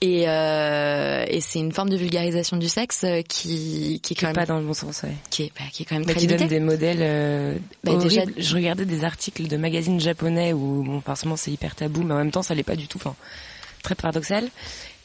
et, 0.00 0.28
euh, 0.28 1.24
et 1.28 1.40
c'est 1.40 1.58
une 1.58 1.72
forme 1.72 1.90
de 1.90 1.96
vulgarisation 1.96 2.56
du 2.56 2.68
sexe 2.68 3.00
euh, 3.04 3.22
qui 3.22 4.00
qui 4.02 4.12
est 4.14 4.16
quand 4.16 4.26
même 4.28 4.36
pas 4.36 4.46
dans 4.46 4.58
le 4.58 4.64
bon 4.64 4.74
sens, 4.74 5.02
ouais. 5.02 5.12
qui 5.30 5.44
est 5.44 5.52
bah, 5.58 5.64
qui 5.72 5.82
est 5.82 5.86
quand 5.86 5.96
même 5.96 6.04
Mais 6.06 6.12
très 6.14 6.20
qui 6.20 6.26
donne 6.26 6.46
des 6.46 6.60
modèles 6.60 6.98
euh, 7.00 7.56
Bah, 7.84 7.96
déjà- 7.96 8.22
Je 8.36 8.54
regardais 8.54 8.84
des 8.84 9.04
articles 9.04 9.46
de 9.48 9.56
magazines 9.56 10.00
japonais 10.00 10.52
où, 10.52 10.82
bon, 10.84 11.00
forcément, 11.00 11.36
c'est 11.36 11.50
hyper 11.50 11.74
tabou, 11.74 12.02
mais 12.02 12.14
en 12.14 12.18
même 12.18 12.30
temps, 12.30 12.42
ça 12.42 12.54
l'est 12.54 12.62
pas 12.62 12.76
du 12.76 12.86
tout. 12.86 12.98
Enfin, 12.98 13.14
très 13.82 13.94
paradoxal. 13.94 14.48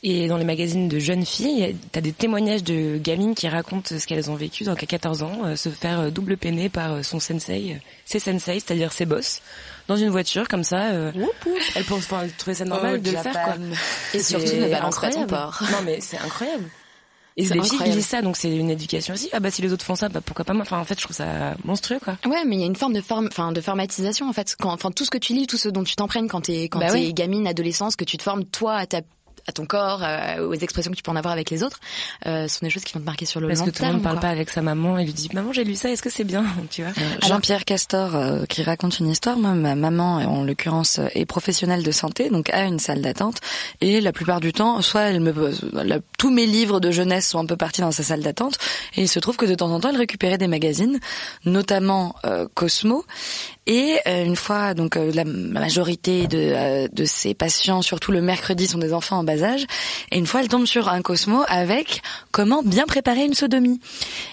Et 0.08 0.28
dans 0.28 0.38
les 0.38 0.46
magazines 0.46 0.88
de 0.88 1.00
jeunes 1.00 1.26
filles, 1.26 1.76
t'as 1.92 2.00
des 2.00 2.12
témoignages 2.12 2.64
de 2.64 3.00
gamines 3.00 3.34
qui 3.34 3.48
racontent 3.48 3.98
ce 3.98 4.06
qu'elles 4.06 4.30
ont 4.30 4.36
vécu, 4.36 4.64
donc 4.64 4.84
à 4.84 4.86
14 4.86 5.24
ans, 5.24 5.40
euh, 5.46 5.56
se 5.56 5.70
faire 5.70 6.00
euh, 6.00 6.10
double 6.12 6.38
peiner 6.38 6.70
par 6.70 6.94
euh, 6.94 7.02
son 7.02 7.20
sensei, 7.20 7.78
ses 8.06 8.20
sensei, 8.20 8.60
c'est-à-dire 8.60 8.94
ses 8.94 9.06
boss, 9.08 9.42
dans 9.88 9.96
une 9.96 10.10
voiture 10.10 10.48
comme 10.48 10.64
ça. 10.64 10.92
euh, 10.92 11.12
elles 11.76 11.84
pensent, 11.86 12.04
enfin, 12.06 12.28
trouvaient 12.38 12.54
ça 12.54 12.66
normal 12.66 12.98
Oh, 13.00 13.02
de 13.04 13.10
le 13.10 13.18
faire, 13.18 13.34
quoi. 13.34 13.56
Et 14.14 14.20
surtout, 14.22 14.56
ne 14.58 14.70
balance 14.70 15.00
pas 15.00 15.10
ton. 15.10 15.22
Non, 15.26 15.82
mais 15.84 16.00
c'est 16.02 16.20
incroyable. 16.20 16.66
Et 17.38 17.44
C'est 17.46 17.56
des 17.56 17.64
filles 17.64 17.90
disent 17.92 18.06
ça, 18.06 18.22
donc 18.22 18.38
c'est 18.38 18.56
une 18.56 18.70
éducation 18.70 19.14
aussi. 19.16 19.30
Ah 19.34 19.40
bah 19.42 19.50
si 19.52 19.62
les 19.64 19.74
autres 19.74 19.84
font 19.84 19.96
ça, 19.96 20.08
bah 20.08 20.22
pourquoi 20.24 20.46
pas 20.46 20.54
moi? 20.54 20.62
Enfin 20.62 20.80
en 20.80 20.86
fait 20.86 20.98
je 20.98 21.04
trouve 21.04 21.16
ça 21.18 21.56
monstrueux 21.66 22.00
quoi. 22.02 22.16
Ouais, 22.26 22.46
mais 22.46 22.56
il 22.56 22.60
y 22.62 22.64
a 22.64 22.68
une 22.68 22.78
forme 22.78 22.94
de 22.94 23.02
forme, 23.02 23.28
enfin 23.30 23.52
de 23.52 23.60
formatisation 23.60 24.30
en 24.30 24.34
fait. 24.34 24.56
Quand, 24.58 24.72
enfin 24.72 24.90
tout 24.92 25.04
ce 25.04 25.10
que 25.10 25.18
tu 25.18 25.34
lis, 25.34 25.46
tout 25.46 25.58
ce 25.58 25.68
dont 25.68 25.84
tu 25.84 25.98
t'emprègnes 25.98 26.30
quand 26.30 26.40
t'es 26.42 26.70
quand 26.70 26.80
Bah 26.80 26.88
t'es 26.92 26.94
oui. 26.94 27.14
gamine, 27.14 27.46
adolescence, 27.46 27.98
que 27.98 28.06
tu 28.06 28.16
te 28.18 28.24
formes 28.24 28.46
toi 28.46 28.76
à 28.76 28.86
ta 28.86 29.02
à 29.48 29.52
ton 29.52 29.66
corps, 29.66 30.02
euh, 30.04 30.48
aux 30.48 30.54
expressions 30.54 30.92
que 30.92 30.98
tu 30.98 31.04
peux 31.04 31.12
en 31.12 31.16
avoir 31.16 31.32
avec 31.34 31.50
les 31.50 31.62
autres, 31.64 31.80
euh, 32.26 32.48
sont 32.48 32.66
des 32.66 32.70
choses 32.70 32.84
qui 32.84 32.94
vont 32.94 33.00
te 33.00 33.06
marquer 33.06 33.26
sur 33.26 33.40
le 33.40 33.48
Parce 33.48 33.60
long 33.60 33.66
que 33.66 33.72
tout 33.72 33.76
le 33.76 33.80
terme. 33.82 33.94
monde 33.94 34.04
parle 34.04 34.16
quoi. 34.16 34.22
pas 34.22 34.30
avec 34.30 34.50
sa 34.50 34.62
maman 34.62 34.98
et 34.98 35.06
lui 35.06 35.14
dit 35.14 35.30
maman 35.34 35.52
j'ai 35.54 35.64
lu 35.64 35.76
ça, 35.76 35.90
est-ce 35.90 36.02
que 36.02 36.10
c'est 36.10 36.24
bien 36.24 36.44
Tu 36.72 36.82
vois 36.84 36.92
Jean-Pierre 37.28 37.64
Castor 37.66 38.16
euh, 38.16 38.46
qui 38.46 38.64
raconte 38.64 39.00
une 39.00 39.10
histoire. 39.10 39.38
Moi, 39.38 39.52
ma 39.54 39.76
maman, 39.76 40.16
en 40.18 40.44
l'occurrence, 40.44 41.00
euh, 41.00 41.08
est 41.14 41.26
professionnelle 41.26 41.84
de 41.84 41.92
santé, 41.92 42.30
donc 42.30 42.50
a 42.50 42.64
une 42.66 42.80
salle 42.80 43.02
d'attente. 43.02 43.38
Et 43.82 44.02
la 44.02 44.12
plupart 44.12 44.40
du 44.40 44.52
temps, 44.54 44.82
soit 44.82 45.02
elle 45.02 45.20
me, 45.20 45.34
la- 45.74 46.00
tous 46.18 46.32
mes 46.32 46.46
livres 46.46 46.80
de 46.80 46.92
jeunesse 46.92 47.28
sont 47.30 47.40
un 47.40 47.46
peu 47.46 47.56
partis 47.58 47.82
dans 47.82 47.92
sa 47.92 48.04
salle 48.04 48.22
d'attente. 48.22 48.58
Et 48.96 49.02
il 49.04 49.08
se 49.08 49.20
trouve 49.20 49.38
que 49.38 49.46
de 49.46 49.56
temps 49.56 49.70
en 49.72 49.80
temps, 49.80 49.90
elle 49.90 49.98
récupérait 49.98 50.38
des 50.38 50.48
magazines, 50.48 51.00
notamment 51.46 52.16
euh, 52.26 52.48
Cosmo. 52.54 53.06
Et 53.68 53.98
euh, 54.08 54.24
une 54.24 54.36
fois, 54.36 54.76
donc 54.76 54.96
euh, 54.96 55.12
la 55.14 55.26
majorité 55.26 56.28
de, 56.28 56.38
euh, 56.38 56.88
de 56.92 57.06
ses 57.06 57.34
patients, 57.34 57.82
surtout 57.82 58.12
le 58.12 58.22
mercredi, 58.22 58.68
sont 58.68 58.78
des 58.78 58.94
enfants 58.94 59.18
en 59.18 59.24
bas 59.24 59.42
âge. 59.42 59.66
Et 60.12 60.20
une 60.20 60.28
fois, 60.28 60.42
elle 60.42 60.50
tombe 60.50 60.68
sur 60.68 60.88
un 60.88 61.02
Cosmo 61.02 61.44
avec 61.48 62.04
comment 62.32 62.62
bien 62.62 62.86
préparer 62.86 63.26
une 63.26 63.34
sodomie. 63.34 63.80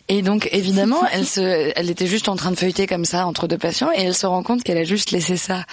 Et 0.09 0.21
donc, 0.21 0.49
évidemment, 0.53 1.03
elle 1.13 1.27
se, 1.27 1.73
elle 1.75 1.89
était 1.89 2.07
juste 2.07 2.29
en 2.29 2.37
train 2.37 2.51
de 2.51 2.57
feuilleter 2.57 2.87
comme 2.87 3.07
ça 3.07 3.27
entre 3.27 3.49
deux 3.49 3.59
patients, 3.59 3.91
et 3.97 4.03
elle 4.03 4.15
se 4.15 4.27
rend 4.27 4.43
compte 4.43 4.63
qu'elle 4.63 4.79
a 4.79 4.85
juste 4.85 5.13
laissé 5.13 5.37
ça 5.39 5.65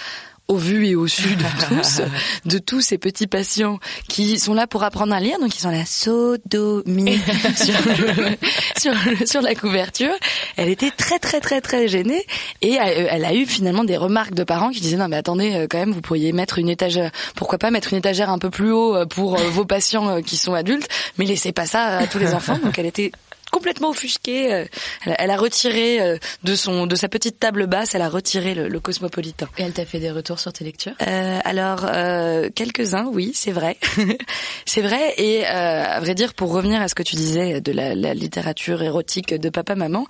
au 0.50 0.56
vu 0.56 0.86
et 0.88 0.96
au 0.96 1.06
su 1.06 1.36
de 1.36 1.44
tous, 1.68 2.00
de 2.44 2.58
tous 2.58 2.80
ces 2.80 2.98
petits 2.98 3.26
patients 3.28 3.78
qui 4.08 4.38
sont 4.38 4.52
là 4.52 4.66
pour 4.66 4.82
apprendre 4.82 5.12
à 5.14 5.20
lire, 5.20 5.38
donc 5.38 5.54
ils 5.54 5.60
sont 5.60 5.70
la 5.70 5.84
sodomie 5.86 7.18
sur, 7.56 7.74
le- 7.86 8.36
sur, 8.78 8.92
le- 8.92 9.26
sur 9.26 9.42
la 9.42 9.54
couverture. 9.54 10.12
Elle 10.56 10.68
était 10.68 10.90
très 10.90 11.18
très 11.18 11.40
très 11.40 11.60
très 11.60 11.86
gênée 11.88 12.24
et 12.62 12.80
euh, 12.80 13.06
elle 13.10 13.24
a 13.24 13.32
eu 13.34 13.46
finalement 13.46 13.84
des 13.84 13.96
remarques 13.96 14.34
de 14.34 14.44
parents 14.44 14.70
qui 14.70 14.80
disaient 14.80 14.96
non 14.96 15.08
mais 15.08 15.16
attendez 15.16 15.54
euh, 15.54 15.66
quand 15.70 15.78
même 15.78 15.92
vous 15.92 16.00
pourriez 16.00 16.32
mettre 16.32 16.58
une 16.58 16.68
étagère, 16.68 17.10
pourquoi 17.36 17.58
pas 17.58 17.70
mettre 17.70 17.92
une 17.92 17.98
étagère 18.00 18.30
un 18.30 18.38
peu 18.38 18.50
plus 18.50 18.72
haut 18.72 18.96
euh, 18.96 19.06
pour 19.06 19.36
vos 19.36 19.64
patients 19.64 20.20
qui 20.22 20.36
sont 20.36 20.54
adultes, 20.54 20.88
mais 21.18 21.24
laissez 21.26 21.52
pas 21.52 21.66
ça 21.66 21.98
à 21.98 22.06
tous 22.06 22.18
les 22.18 22.34
enfants. 22.34 22.58
Donc 22.62 22.78
elle 22.78 22.86
était 22.86 23.12
complètement 23.50 23.90
offusquée. 23.90 24.52
euh, 24.52 24.64
Elle, 25.06 25.12
a- 25.12 25.20
elle 25.22 25.30
a 25.30 25.36
retiré 25.36 26.00
euh, 26.00 26.16
de 26.44 26.54
son 26.54 26.86
de 26.86 26.94
sa 26.96 27.08
petite 27.08 27.38
table 27.38 27.66
basse, 27.66 27.94
elle 27.94 28.02
a 28.02 28.08
retiré 28.08 28.54
le, 28.54 28.68
le 28.68 28.80
cosmopolitain. 28.80 29.48
Et 29.58 29.62
elle 29.62 29.72
t'a 29.72 29.84
fait 29.84 29.98
des 30.00 30.10
retours 30.10 30.38
sur 30.40 30.52
tes 30.52 30.64
lectures? 30.64 30.92
Euh, 31.06 31.38
alors 31.44 31.86
euh, 31.92 32.48
quelques-uns, 32.54 33.06
oui, 33.12 33.32
c'est 33.34 33.52
vrai, 33.52 33.76
c'est 34.66 34.82
vrai. 34.82 35.14
Et 35.18 35.44
euh, 35.46 35.84
à 35.84 36.00
vrai 36.00 36.14
dire, 36.14 36.34
pour 36.34 36.52
revenir 36.52 36.80
à 36.80 36.88
ce 36.88 36.94
que 36.94 37.02
tu 37.02 37.16
disais 37.16 37.60
de 37.60 37.72
la, 37.72 37.94
la 37.94 38.14
littérature 38.14 38.82
érotique 38.82 39.34
de 39.34 39.48
papa 39.50 39.74
maman, 39.74 40.06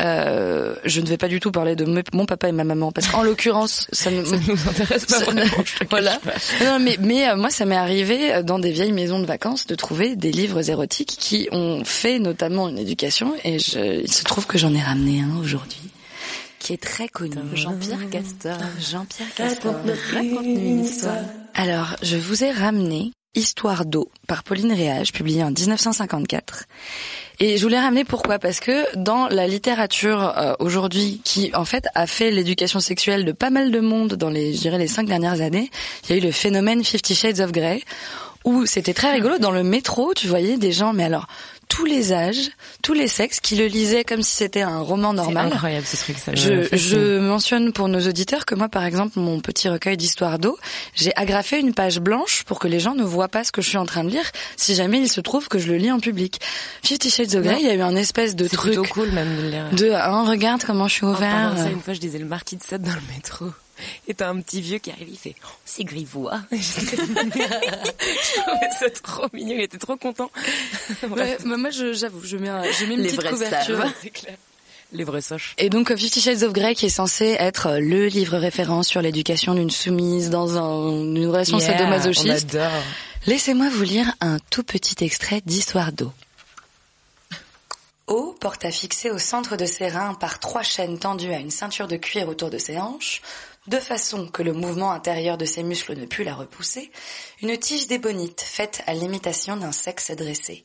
euh, 0.00 0.74
je 0.84 1.00
ne 1.00 1.06
vais 1.06 1.16
pas 1.16 1.28
du 1.28 1.40
tout 1.40 1.50
parler 1.52 1.76
de 1.76 1.84
me- 1.84 2.02
mon 2.12 2.26
papa 2.26 2.48
et 2.48 2.52
ma 2.52 2.64
maman 2.64 2.92
parce 2.92 3.08
qu'en 3.08 3.22
l'occurrence, 3.22 3.86
ça 3.92 4.10
ne 4.10 4.22
nous 4.22 4.68
intéresse 4.68 5.06
pas 5.06 5.18
vraiment. 5.20 5.42
je 5.64 5.84
voilà. 5.90 6.18
pas. 6.24 6.32
Non, 6.64 6.78
mais 6.80 6.96
mais 7.00 7.28
euh, 7.28 7.36
moi, 7.36 7.50
ça 7.50 7.64
m'est 7.64 7.76
arrivé 7.76 8.42
dans 8.42 8.58
des 8.58 8.70
vieilles 8.70 8.92
maisons 8.92 9.20
de 9.20 9.26
vacances 9.26 9.66
de 9.66 9.74
trouver 9.74 10.16
des 10.16 10.30
livres 10.32 10.70
érotiques 10.70 11.16
qui 11.18 11.48
ont 11.52 11.84
fait 11.84 12.18
notamment 12.18 12.68
une 12.68 12.78
éducation. 12.82 13.32
Et 13.44 13.58
je, 13.58 14.02
il 14.02 14.12
se 14.12 14.24
trouve 14.24 14.46
que 14.46 14.58
j'en 14.58 14.74
ai 14.74 14.82
ramené 14.82 15.22
un 15.22 15.38
aujourd'hui 15.38 15.90
qui 16.58 16.72
est 16.72 16.82
très 16.82 17.08
connu. 17.08 17.34
Jean-Pierre 17.54 18.08
Castor. 18.08 18.56
Jean-Pierre 18.78 19.34
Castor. 19.34 19.74
Raconte-nous 20.12 20.42
une 20.42 20.84
histoire. 20.84 21.24
Alors, 21.54 21.96
je 22.02 22.16
vous 22.16 22.44
ai 22.44 22.52
ramené 22.52 23.10
Histoire 23.34 23.86
d'eau 23.86 24.10
par 24.28 24.42
Pauline 24.44 24.74
Réage, 24.74 25.10
publiée 25.10 25.42
en 25.42 25.50
1954. 25.50 26.66
Et 27.40 27.56
je 27.56 27.62
voulais 27.62 27.80
ramener 27.80 28.04
pourquoi? 28.04 28.38
Parce 28.38 28.60
que 28.60 28.94
dans 28.94 29.26
la 29.28 29.48
littérature 29.48 30.36
euh, 30.36 30.52
aujourd'hui, 30.58 31.22
qui 31.24 31.50
en 31.54 31.64
fait 31.64 31.86
a 31.94 32.06
fait 32.06 32.30
l'éducation 32.30 32.78
sexuelle 32.78 33.24
de 33.24 33.32
pas 33.32 33.48
mal 33.48 33.70
de 33.70 33.80
monde 33.80 34.16
dans 34.16 34.28
les, 34.28 34.52
je 34.52 34.60
dirais, 34.60 34.76
les 34.76 34.86
cinq 34.86 35.06
dernières 35.06 35.40
années, 35.40 35.70
il 36.04 36.10
y 36.10 36.12
a 36.12 36.16
eu 36.18 36.20
le 36.20 36.30
phénomène 36.30 36.84
Fifty 36.84 37.14
Shades 37.14 37.40
of 37.40 37.52
Grey, 37.52 37.82
où 38.44 38.66
c'était 38.66 38.92
très 38.92 39.12
rigolo. 39.12 39.38
Dans 39.38 39.50
le 39.50 39.62
métro, 39.62 40.12
tu 40.12 40.26
voyais 40.26 40.58
des 40.58 40.72
gens, 40.72 40.92
mais 40.92 41.04
alors 41.04 41.26
tous 41.74 41.86
les 41.86 42.12
âges, 42.12 42.50
tous 42.82 42.92
les 42.92 43.08
sexes, 43.08 43.40
qui 43.40 43.56
le 43.56 43.64
lisaient 43.66 44.04
comme 44.04 44.20
si 44.20 44.36
c'était 44.36 44.60
un 44.60 44.80
roman 44.80 45.10
C'est 45.12 45.16
normal. 45.16 45.46
incroyable 45.46 45.86
ce 45.86 45.96
truc 45.96 46.18
ça. 46.18 46.34
Je, 46.34 46.68
je 46.76 47.18
mentionne 47.18 47.72
pour 47.72 47.88
nos 47.88 48.00
auditeurs 48.06 48.44
que 48.44 48.54
moi, 48.54 48.68
par 48.68 48.84
exemple, 48.84 49.18
mon 49.18 49.40
petit 49.40 49.70
recueil 49.70 49.96
d'histoires 49.96 50.38
d'eau, 50.38 50.58
j'ai 50.94 51.16
agrafé 51.16 51.58
une 51.58 51.72
page 51.72 51.98
blanche 51.98 52.42
pour 52.44 52.58
que 52.58 52.68
les 52.68 52.78
gens 52.78 52.94
ne 52.94 53.02
voient 53.04 53.28
pas 53.28 53.42
ce 53.42 53.52
que 53.52 53.62
je 53.62 53.68
suis 53.70 53.78
en 53.78 53.86
train 53.86 54.04
de 54.04 54.10
lire, 54.10 54.30
si 54.58 54.74
jamais 54.74 54.98
il 54.98 55.08
se 55.08 55.22
trouve 55.22 55.48
que 55.48 55.58
je 55.58 55.68
le 55.68 55.78
lis 55.78 55.90
en 55.90 55.98
public. 55.98 56.40
Fifty 56.82 57.08
Shades 57.08 57.34
of 57.36 57.42
Grey, 57.44 57.56
il 57.60 57.66
y 57.66 57.70
a 57.70 57.74
eu 57.74 57.80
un 57.80 57.96
espèce 57.96 58.36
de 58.36 58.44
C'est 58.44 58.56
truc 58.56 58.74
plutôt 58.74 58.92
cool 58.92 59.10
même 59.12 59.34
de 59.36 59.48
lire. 59.48 59.70
de, 59.72 59.90
hein, 59.92 60.28
regarde 60.28 60.62
comment 60.64 60.88
je 60.88 60.92
suis 60.92 61.06
Oh, 61.06 61.10
ouvert. 61.12 61.48
pendant 61.52 61.62
ça, 61.64 61.70
une 61.70 61.80
fois, 61.80 61.94
je 61.94 62.00
disais 62.00 62.18
le 62.18 62.26
marquis 62.26 62.56
de 62.56 62.62
Sade 62.62 62.82
dans 62.82 62.90
le 62.92 63.14
métro. 63.14 63.46
Et 64.08 64.14
t'as 64.14 64.28
un 64.28 64.40
petit 64.40 64.60
vieux 64.60 64.78
qui 64.78 64.90
arrive, 64.90 65.08
il 65.10 65.18
fait 65.18 65.34
oh, 65.44 65.48
c'est 65.64 65.84
grivois. 65.84 66.40
je 66.52 66.58
trouvais 68.40 68.70
ça 68.78 68.90
trop 69.02 69.26
mignon, 69.32 69.54
il 69.56 69.62
était 69.62 69.78
trop 69.78 69.96
content. 69.96 70.30
Ouais, 71.10 71.36
bah, 71.44 71.56
moi, 71.56 71.70
je- 71.70 71.92
j'avoue, 71.92 72.20
je 72.24 72.36
mets, 72.36 72.48
un- 72.48 72.62
je 72.70 72.84
mets 72.86 72.94
une 72.94 73.00
Les 73.00 73.06
petite 73.08 73.20
vrais 73.20 73.30
couverture. 73.30 73.78
savent. 73.78 73.92
c'est 74.02 74.10
clair. 74.10 74.36
Les 74.94 75.04
vrais 75.04 75.22
soches. 75.22 75.54
Et 75.56 75.70
donc 75.70 75.94
Fifty 75.96 76.20
Shades 76.20 76.42
of 76.42 76.52
Grey 76.52 76.74
qui 76.74 76.84
est 76.86 76.90
censé 76.90 77.34
être 77.38 77.78
le 77.78 78.08
livre 78.08 78.36
référent 78.36 78.82
sur 78.82 79.00
l'éducation 79.00 79.54
d'une 79.54 79.70
soumise 79.70 80.28
dans 80.28 80.58
un- 80.58 80.90
une 80.90 81.26
relation 81.28 81.58
Yeah, 81.58 81.78
sadomasochiste. 81.78 82.54
On 82.54 82.58
adore. 82.58 82.82
Laissez-moi 83.26 83.68
vous 83.70 83.84
lire 83.84 84.12
un 84.20 84.38
tout 84.50 84.62
petit 84.64 85.02
extrait 85.02 85.40
d'Histoire 85.46 85.92
d'eau. 85.92 86.12
O 88.08 88.36
porte 88.38 88.64
à 88.64 88.70
fixer 88.70 89.10
au 89.10 89.18
centre 89.18 89.56
de 89.56 89.64
ses 89.64 89.88
reins 89.88 90.12
par 90.14 90.40
trois 90.40 90.62
chaînes 90.62 90.98
tendues 90.98 91.32
à 91.32 91.38
une 91.38 91.50
ceinture 91.52 91.88
de 91.88 91.96
cuir 91.96 92.28
autour 92.28 92.50
de 92.50 92.58
ses 92.58 92.76
hanches, 92.78 93.22
de 93.68 93.78
façon 93.78 94.26
que 94.26 94.42
le 94.42 94.52
mouvement 94.52 94.92
intérieur 94.92 95.38
de 95.38 95.44
ses 95.44 95.62
muscles 95.62 95.96
ne 95.96 96.06
pût 96.06 96.24
la 96.24 96.34
repousser, 96.34 96.90
une 97.42 97.56
tige 97.56 97.86
d'ébonite 97.86 98.40
faite 98.40 98.82
à 98.86 98.94
l'imitation 98.94 99.56
d'un 99.56 99.72
sexe 99.72 100.10
dressé. 100.10 100.64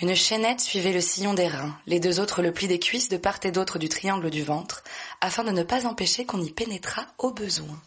Une 0.00 0.14
chaînette 0.14 0.60
suivait 0.60 0.92
le 0.92 1.00
sillon 1.00 1.34
des 1.34 1.48
reins, 1.48 1.76
les 1.86 2.00
deux 2.00 2.20
autres 2.20 2.42
le 2.42 2.52
pli 2.52 2.68
des 2.68 2.78
cuisses 2.78 3.08
de 3.08 3.18
part 3.18 3.40
et 3.44 3.50
d'autre 3.50 3.78
du 3.78 3.88
triangle 3.88 4.30
du 4.30 4.42
ventre, 4.42 4.82
afin 5.20 5.44
de 5.44 5.50
ne 5.50 5.62
pas 5.62 5.86
empêcher 5.86 6.24
qu'on 6.24 6.42
y 6.42 6.50
pénétrât 6.50 7.06
au 7.18 7.32
besoin. 7.32 7.78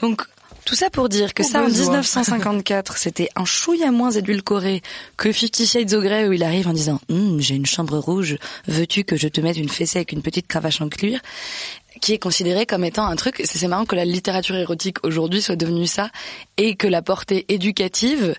Donc, 0.00 0.22
tout 0.64 0.74
ça 0.74 0.90
pour 0.90 1.08
dire 1.08 1.32
que 1.32 1.42
Au 1.42 1.46
ça, 1.46 1.60
en 1.60 1.66
besoin. 1.66 1.84
1954, 1.84 2.96
c'était 2.98 3.28
un 3.36 3.44
chouïa 3.44 3.92
moins 3.92 4.10
édulcoré 4.10 4.82
que 5.16 5.30
Fifty 5.30 5.66
Shades 5.66 5.94
of 5.94 6.02
Grey 6.02 6.26
où 6.26 6.32
il 6.32 6.42
arrive 6.42 6.66
en 6.66 6.72
disant 6.72 7.00
Hum, 7.08 7.40
j'ai 7.40 7.54
une 7.54 7.66
chambre 7.66 7.98
rouge, 7.98 8.36
veux-tu 8.66 9.04
que 9.04 9.16
je 9.16 9.28
te 9.28 9.40
mette 9.40 9.56
une 9.56 9.68
fessée 9.68 9.98
avec 9.98 10.12
une 10.12 10.22
petite 10.22 10.48
cravache 10.48 10.80
en 10.80 10.88
cuir?» 10.88 11.20
Qui 12.00 12.12
est 12.12 12.18
considéré 12.18 12.66
comme 12.66 12.84
étant 12.84 13.06
un 13.06 13.16
truc, 13.16 13.42
c'est 13.44 13.66
marrant 13.68 13.84
que 13.84 13.96
la 13.96 14.04
littérature 14.04 14.56
érotique 14.56 14.98
aujourd'hui 15.04 15.42
soit 15.42 15.56
devenue 15.56 15.86
ça, 15.86 16.10
et 16.56 16.76
que 16.76 16.86
la 16.86 17.02
portée 17.02 17.44
éducative 17.48 18.36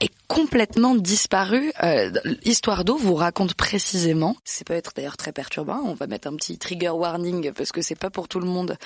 est 0.00 0.10
complètement 0.26 0.94
disparue. 0.94 1.72
Euh, 1.82 2.10
Histoire 2.44 2.84
d'eau 2.84 2.96
vous 2.96 3.14
raconte 3.14 3.54
précisément, 3.54 4.36
c'est 4.44 4.66
peut 4.66 4.74
être 4.74 4.92
d'ailleurs 4.94 5.16
très 5.16 5.32
perturbant, 5.32 5.80
on 5.84 5.94
va 5.94 6.06
mettre 6.06 6.28
un 6.28 6.34
petit 6.36 6.58
trigger 6.58 6.90
warning 6.90 7.52
parce 7.52 7.70
que 7.70 7.80
c'est 7.80 7.94
pas 7.94 8.10
pour 8.10 8.28
tout 8.28 8.40
le 8.40 8.46
monde 8.46 8.76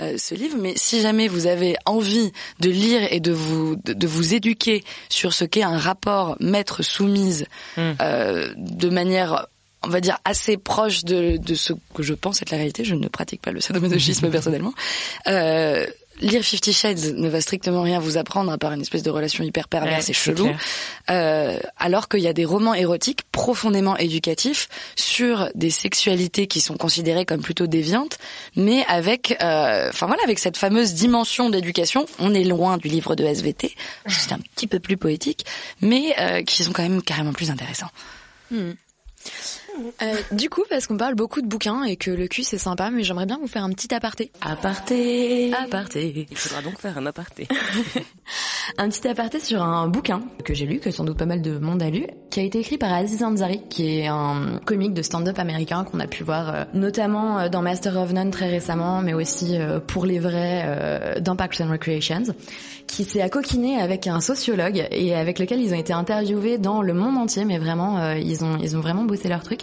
euh, 0.00 0.16
ce 0.18 0.34
livre, 0.34 0.56
mais 0.60 0.74
si 0.76 1.00
jamais 1.00 1.26
vous 1.28 1.46
avez 1.46 1.76
envie 1.86 2.32
de 2.60 2.70
lire 2.70 3.12
et 3.12 3.20
de 3.20 3.32
vous 3.32 3.76
de, 3.76 3.92
de 3.92 4.06
vous 4.06 4.34
éduquer 4.34 4.84
sur 5.08 5.32
ce 5.32 5.44
qu'est 5.44 5.62
un 5.62 5.78
rapport 5.78 6.36
maître 6.40 6.82
soumise 6.82 7.46
euh, 7.78 8.52
de 8.56 8.88
manière 8.88 9.46
on 9.82 9.88
va 9.88 10.00
dire 10.00 10.18
assez 10.24 10.56
proche 10.56 11.04
de, 11.04 11.36
de 11.36 11.54
ce 11.54 11.72
que 11.94 12.02
je 12.02 12.14
pense 12.14 12.42
être 12.42 12.50
la 12.50 12.58
réalité. 12.58 12.84
Je 12.84 12.94
ne 12.94 13.08
pratique 13.08 13.42
pas 13.42 13.52
le 13.52 13.60
sadomasochisme 13.60 14.30
personnellement. 14.30 14.74
Euh, 15.26 15.86
lire 16.20 16.42
Fifty 16.42 16.72
Shades 16.72 17.16
ne 17.16 17.28
va 17.28 17.40
strictement 17.40 17.82
rien 17.82 17.98
vous 18.00 18.16
apprendre 18.16 18.50
à 18.52 18.58
part 18.58 18.72
une 18.72 18.80
espèce 18.80 19.02
de 19.02 19.10
relation 19.10 19.44
hyper 19.44 19.68
perverse 19.68 19.94
Ouais, 19.94 20.00
et 20.00 20.02
c'est 20.02 20.12
chelou, 20.12 20.48
euh, 21.10 21.58
alors 21.76 22.08
qu'il 22.08 22.20
y 22.20 22.28
a 22.28 22.32
des 22.32 22.44
romans 22.44 22.74
érotiques 22.74 23.22
profondément 23.30 23.96
éducatifs 23.96 24.68
sur 24.96 25.50
des 25.54 25.70
sexualités 25.70 26.46
qui 26.46 26.60
sont 26.60 26.76
considérées 26.76 27.24
comme 27.24 27.40
plutôt 27.40 27.66
déviantes, 27.66 28.18
mais 28.56 28.84
avec, 28.86 29.36
euh, 29.42 29.88
enfin 29.88 30.06
voilà, 30.06 30.22
avec 30.24 30.38
cette 30.38 30.56
fameuse 30.56 30.94
dimension 30.94 31.50
d'éducation. 31.50 32.06
On 32.18 32.34
est 32.34 32.44
loin 32.44 32.78
du 32.78 32.88
livre 32.88 33.14
de 33.14 33.24
SVT, 33.24 33.74
c'est 34.06 34.32
un 34.32 34.38
petit 34.38 34.66
peu 34.66 34.80
plus 34.80 34.96
poétique, 34.96 35.44
mais 35.80 36.14
euh, 36.18 36.42
qui 36.42 36.64
sont 36.64 36.72
quand 36.72 36.82
même 36.82 37.02
carrément 37.02 37.32
plus 37.32 37.50
intéressants. 37.50 37.90
Hmm. 38.50 38.72
Euh, 40.02 40.16
du 40.32 40.48
coup, 40.50 40.64
parce 40.68 40.86
qu'on 40.86 40.96
parle 40.96 41.14
beaucoup 41.14 41.40
de 41.40 41.46
bouquins 41.46 41.84
et 41.84 41.96
que 41.96 42.10
le 42.10 42.26
cul 42.26 42.42
c'est 42.42 42.58
sympa, 42.58 42.90
mais 42.90 43.02
j'aimerais 43.04 43.26
bien 43.26 43.38
vous 43.38 43.46
faire 43.46 43.64
un 43.64 43.70
petit 43.70 43.92
aparté. 43.94 44.30
Aparté. 44.40 45.52
Aparté. 45.54 46.26
Il 46.30 46.36
faudra 46.36 46.62
donc 46.62 46.78
faire 46.78 46.98
un 46.98 47.06
aparté. 47.06 47.48
Un 48.76 48.90
petit 48.90 49.08
aparté 49.08 49.40
sur 49.40 49.62
un 49.62 49.88
bouquin 49.88 50.22
que 50.44 50.52
j'ai 50.52 50.66
lu, 50.66 50.78
que 50.78 50.90
sans 50.90 51.02
doute 51.04 51.16
pas 51.16 51.24
mal 51.24 51.40
de 51.40 51.58
monde 51.58 51.82
a 51.82 51.88
lu, 51.88 52.06
qui 52.30 52.40
a 52.40 52.42
été 52.42 52.58
écrit 52.58 52.76
par 52.76 52.92
Aziz 52.92 53.22
Ansari, 53.22 53.62
qui 53.70 54.00
est 54.00 54.06
un 54.06 54.60
comique 54.64 54.92
de 54.92 55.02
stand-up 55.02 55.38
américain 55.38 55.84
qu'on 55.84 55.98
a 56.00 56.06
pu 56.06 56.24
voir 56.24 56.54
euh, 56.54 56.64
notamment 56.74 57.38
euh, 57.38 57.48
dans 57.48 57.62
Master 57.62 57.96
of 57.96 58.12
None 58.12 58.30
très 58.30 58.50
récemment, 58.50 59.00
mais 59.00 59.14
aussi 59.14 59.56
euh, 59.56 59.80
pour 59.80 60.04
les 60.04 60.18
vrais 60.18 61.18
dans 61.20 61.36
Parks 61.36 61.60
and 61.60 61.70
Recreations, 61.70 62.34
qui 62.86 63.04
s'est 63.04 63.22
accoquiné 63.22 63.80
avec 63.80 64.06
un 64.06 64.20
sociologue 64.20 64.86
et 64.90 65.14
avec 65.14 65.38
lequel 65.38 65.60
ils 65.60 65.72
ont 65.72 65.78
été 65.78 65.92
interviewés 65.92 66.58
dans 66.58 66.82
le 66.82 66.92
monde 66.92 67.16
entier, 67.16 67.44
mais 67.44 67.58
vraiment 67.58 68.12
ils 68.12 68.44
ont 68.44 68.56
ils 68.60 68.76
ont 68.76 68.80
vraiment 68.80 69.04
bossé 69.04 69.28
leur 69.28 69.42
truc. 69.42 69.60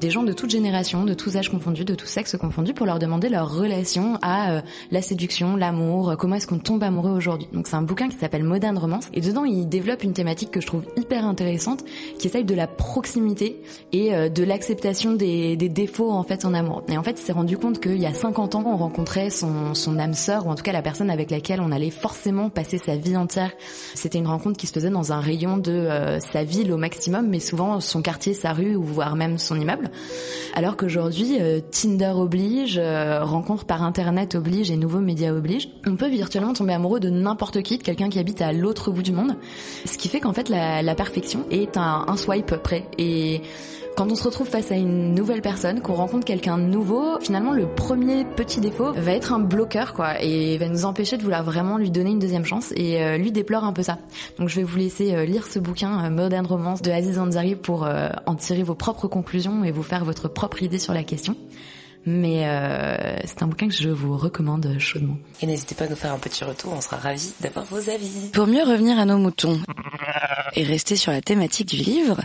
Des 0.00 0.10
gens 0.10 0.22
de 0.22 0.32
toute 0.32 0.50
génération, 0.50 1.04
de 1.04 1.14
tous 1.14 1.36
âges 1.36 1.50
confondus, 1.50 1.84
de 1.84 1.94
tous 1.94 2.06
sexes 2.06 2.36
confondus, 2.36 2.74
pour 2.74 2.86
leur 2.86 2.98
demander 2.98 3.28
leur 3.28 3.54
relation 3.54 4.18
à 4.22 4.62
la 4.90 5.02
séduction, 5.02 5.56
l'amour, 5.56 6.16
comment 6.18 6.36
est-ce 6.36 6.46
qu'on 6.46 6.58
tombe 6.58 6.82
amoureux 6.82 7.12
aujourd'hui. 7.12 7.48
Donc 7.52 7.66
c'est 7.66 7.76
un 7.76 7.82
bouquin 7.82 8.08
qui 8.08 8.16
s'appelle 8.16 8.44
Modern 8.44 8.76
Romance 8.78 9.08
et 9.12 9.20
dedans 9.20 9.44
il 9.44 9.68
développe 9.68 10.04
une 10.04 10.12
thématique 10.12 10.50
que 10.50 10.60
je 10.60 10.66
trouve 10.66 10.84
hyper 10.96 11.26
intéressante, 11.26 11.84
qui 12.18 12.28
celle 12.28 12.46
de 12.46 12.54
la 12.54 12.66
proximité 12.66 13.62
et 13.92 14.14
euh, 14.14 14.28
de 14.28 14.42
l'acceptation 14.44 15.12
des, 15.12 15.56
défauts 15.56 16.10
en 16.10 16.22
fait 16.22 16.44
en 16.44 16.54
amour. 16.54 16.82
Et 16.88 16.96
en 16.96 17.02
fait 17.02 17.18
il 17.20 17.24
s'est 17.24 17.32
rendu 17.32 17.58
compte 17.58 17.80
qu'il 17.80 17.98
y 17.98 18.06
a 18.06 18.14
50 18.14 18.54
ans 18.54 18.64
on 18.66 18.76
rencontrait 18.76 19.30
son, 19.30 19.98
âme 19.98 20.14
sœur 20.14 20.46
ou 20.46 20.50
en 20.50 20.54
tout 20.54 20.62
cas 20.62 20.72
la 20.72 20.82
personne 20.82 21.10
avec 21.10 21.30
laquelle 21.30 21.60
on 21.60 21.72
allait 21.72 21.90
forcément 21.90 22.50
passer 22.50 22.78
sa 22.78 22.96
vie 22.96 23.16
entière. 23.16 23.52
C'était 23.94 24.18
une 24.18 24.26
rencontre 24.26 24.56
qui 24.56 24.66
se 24.66 24.72
faisait 24.72 24.90
dans 24.90 25.12
un 25.12 25.20
rayon 25.20 25.56
de 25.56 25.72
euh, 25.72 26.20
sa 26.20 26.44
ville 26.44 26.72
au 26.72 26.76
maximum, 26.76 27.28
mais 27.28 27.40
souvent 27.40 27.80
son 27.80 28.02
quartier, 28.02 28.34
sa 28.34 28.52
rue 28.52 28.76
ou 28.76 28.82
voire 28.82 29.16
même 29.16 29.38
son 29.38 29.58
immeuble. 29.58 29.90
Alors 30.54 30.76
qu'aujourd'hui, 30.76 31.38
euh, 31.40 31.60
Tinder 31.70 32.12
oblige, 32.16 32.78
rencontre 32.78 33.64
par 33.64 33.82
internet 33.82 34.34
oblige 34.34 34.70
et 34.70 34.76
nouveaux 34.76 35.00
médias 35.00 35.32
oblige. 35.32 35.68
On 35.86 35.96
peut 35.96 36.08
virtuellement 36.08 36.52
tomber 36.52 36.72
amoureux 36.72 37.00
de 37.00 37.10
n'importe 37.10 37.62
qui, 37.62 37.78
de 37.78 37.82
quelqu'un 37.82 38.08
qui 38.08 38.18
habite 38.18 38.42
à 38.42 38.52
l'autre 38.52 38.90
bout 38.90 39.02
du 39.02 39.12
monde. 39.12 39.36
Ce 39.84 39.98
qui 39.98 40.08
fait 40.08 40.20
qu'en 40.20 40.32
fait 40.32 40.48
la 40.48 40.94
perfection 40.94 41.44
est 41.50 41.76
un, 41.76 41.95
un 42.06 42.16
swipe 42.16 42.56
près. 42.56 42.84
Et 42.98 43.42
quand 43.96 44.12
on 44.12 44.14
se 44.14 44.24
retrouve 44.24 44.46
face 44.46 44.70
à 44.70 44.74
une 44.74 45.14
nouvelle 45.14 45.40
personne, 45.40 45.80
qu'on 45.80 45.94
rencontre 45.94 46.26
quelqu'un 46.26 46.58
de 46.58 46.64
nouveau, 46.64 47.18
finalement 47.18 47.52
le 47.52 47.66
premier 47.66 48.26
petit 48.26 48.60
défaut 48.60 48.92
va 48.92 49.12
être 49.12 49.32
un 49.32 49.38
bloqueur 49.38 49.94
quoi 49.94 50.22
et 50.22 50.58
va 50.58 50.68
nous 50.68 50.84
empêcher 50.84 51.16
de 51.16 51.22
vouloir 51.22 51.42
vraiment 51.42 51.78
lui 51.78 51.90
donner 51.90 52.10
une 52.10 52.18
deuxième 52.18 52.44
chance 52.44 52.72
et 52.76 53.02
euh, 53.02 53.16
lui 53.16 53.32
déplore 53.32 53.64
un 53.64 53.72
peu 53.72 53.82
ça. 53.82 53.96
Donc 54.38 54.50
je 54.50 54.56
vais 54.56 54.64
vous 54.64 54.76
laisser 54.76 55.14
euh, 55.14 55.24
lire 55.24 55.46
ce 55.46 55.58
bouquin 55.58 56.04
euh, 56.04 56.10
Modern 56.10 56.44
Romance 56.44 56.82
de 56.82 56.90
Aziz 56.90 57.18
Ansari 57.18 57.54
pour 57.54 57.86
euh, 57.86 58.10
en 58.26 58.34
tirer 58.34 58.62
vos 58.62 58.74
propres 58.74 59.08
conclusions 59.08 59.64
et 59.64 59.70
vous 59.70 59.82
faire 59.82 60.04
votre 60.04 60.28
propre 60.28 60.62
idée 60.62 60.78
sur 60.78 60.92
la 60.92 61.02
question. 61.02 61.34
Mais 62.06 62.46
euh, 62.46 63.16
c'est 63.24 63.42
un 63.42 63.48
bouquin 63.48 63.66
que 63.68 63.74
je 63.74 63.88
vous 63.88 64.16
recommande 64.16 64.76
chaudement. 64.78 65.18
Et 65.42 65.46
n'hésitez 65.46 65.74
pas 65.74 65.84
à 65.84 65.88
nous 65.88 65.96
faire 65.96 66.12
un 66.12 66.18
petit 66.18 66.44
retour, 66.44 66.72
on 66.72 66.80
sera 66.80 66.96
ravis 66.96 67.32
d'avoir 67.40 67.64
vos 67.66 67.90
avis. 67.90 68.30
Pour 68.32 68.46
mieux 68.46 68.62
revenir 68.62 68.98
à 68.98 69.04
nos 69.04 69.18
moutons 69.18 69.58
et 70.54 70.62
rester 70.62 70.94
sur 70.96 71.10
la 71.10 71.20
thématique 71.20 71.68
du 71.68 71.76
livre, 71.76 72.20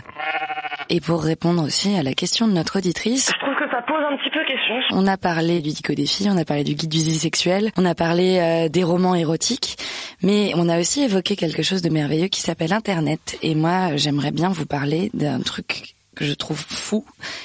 et 0.88 1.00
pour 1.00 1.22
répondre 1.22 1.62
aussi 1.64 1.94
à 1.96 2.02
la 2.02 2.14
question 2.14 2.46
de 2.46 2.52
notre 2.52 2.78
auditrice, 2.78 3.32
Je 3.34 3.38
trouve 3.38 3.54
que 3.54 3.70
ça 3.70 3.82
pose 3.82 3.96
un 4.10 4.16
petit 4.18 4.30
peu 4.30 4.44
question. 4.46 4.74
on 4.92 5.06
a 5.06 5.16
parlé 5.16 5.60
du 5.60 5.70
dico 5.70 5.94
des 5.94 6.06
filles, 6.06 6.28
on 6.30 6.36
a 6.36 6.44
parlé 6.44 6.64
du 6.64 6.74
guide 6.74 6.90
du 6.90 7.00
sexuel, 7.00 7.72
on 7.76 7.84
a 7.84 7.94
parlé 7.94 8.38
euh, 8.38 8.68
des 8.68 8.84
romans 8.84 9.14
érotiques, 9.14 9.76
mais 10.22 10.52
on 10.54 10.68
a 10.68 10.78
aussi 10.78 11.02
évoqué 11.02 11.34
quelque 11.34 11.62
chose 11.62 11.82
de 11.82 11.88
merveilleux 11.88 12.28
qui 12.28 12.40
s'appelle 12.40 12.72
Internet. 12.72 13.38
Et 13.42 13.54
moi, 13.54 13.96
j'aimerais 13.96 14.30
bien 14.32 14.50
vous 14.50 14.66
parler 14.66 15.10
d'un 15.14 15.40
truc 15.40 15.94
que 16.14 16.24
je 16.24 16.34
trouve 16.34 16.58
fou, 16.58 17.04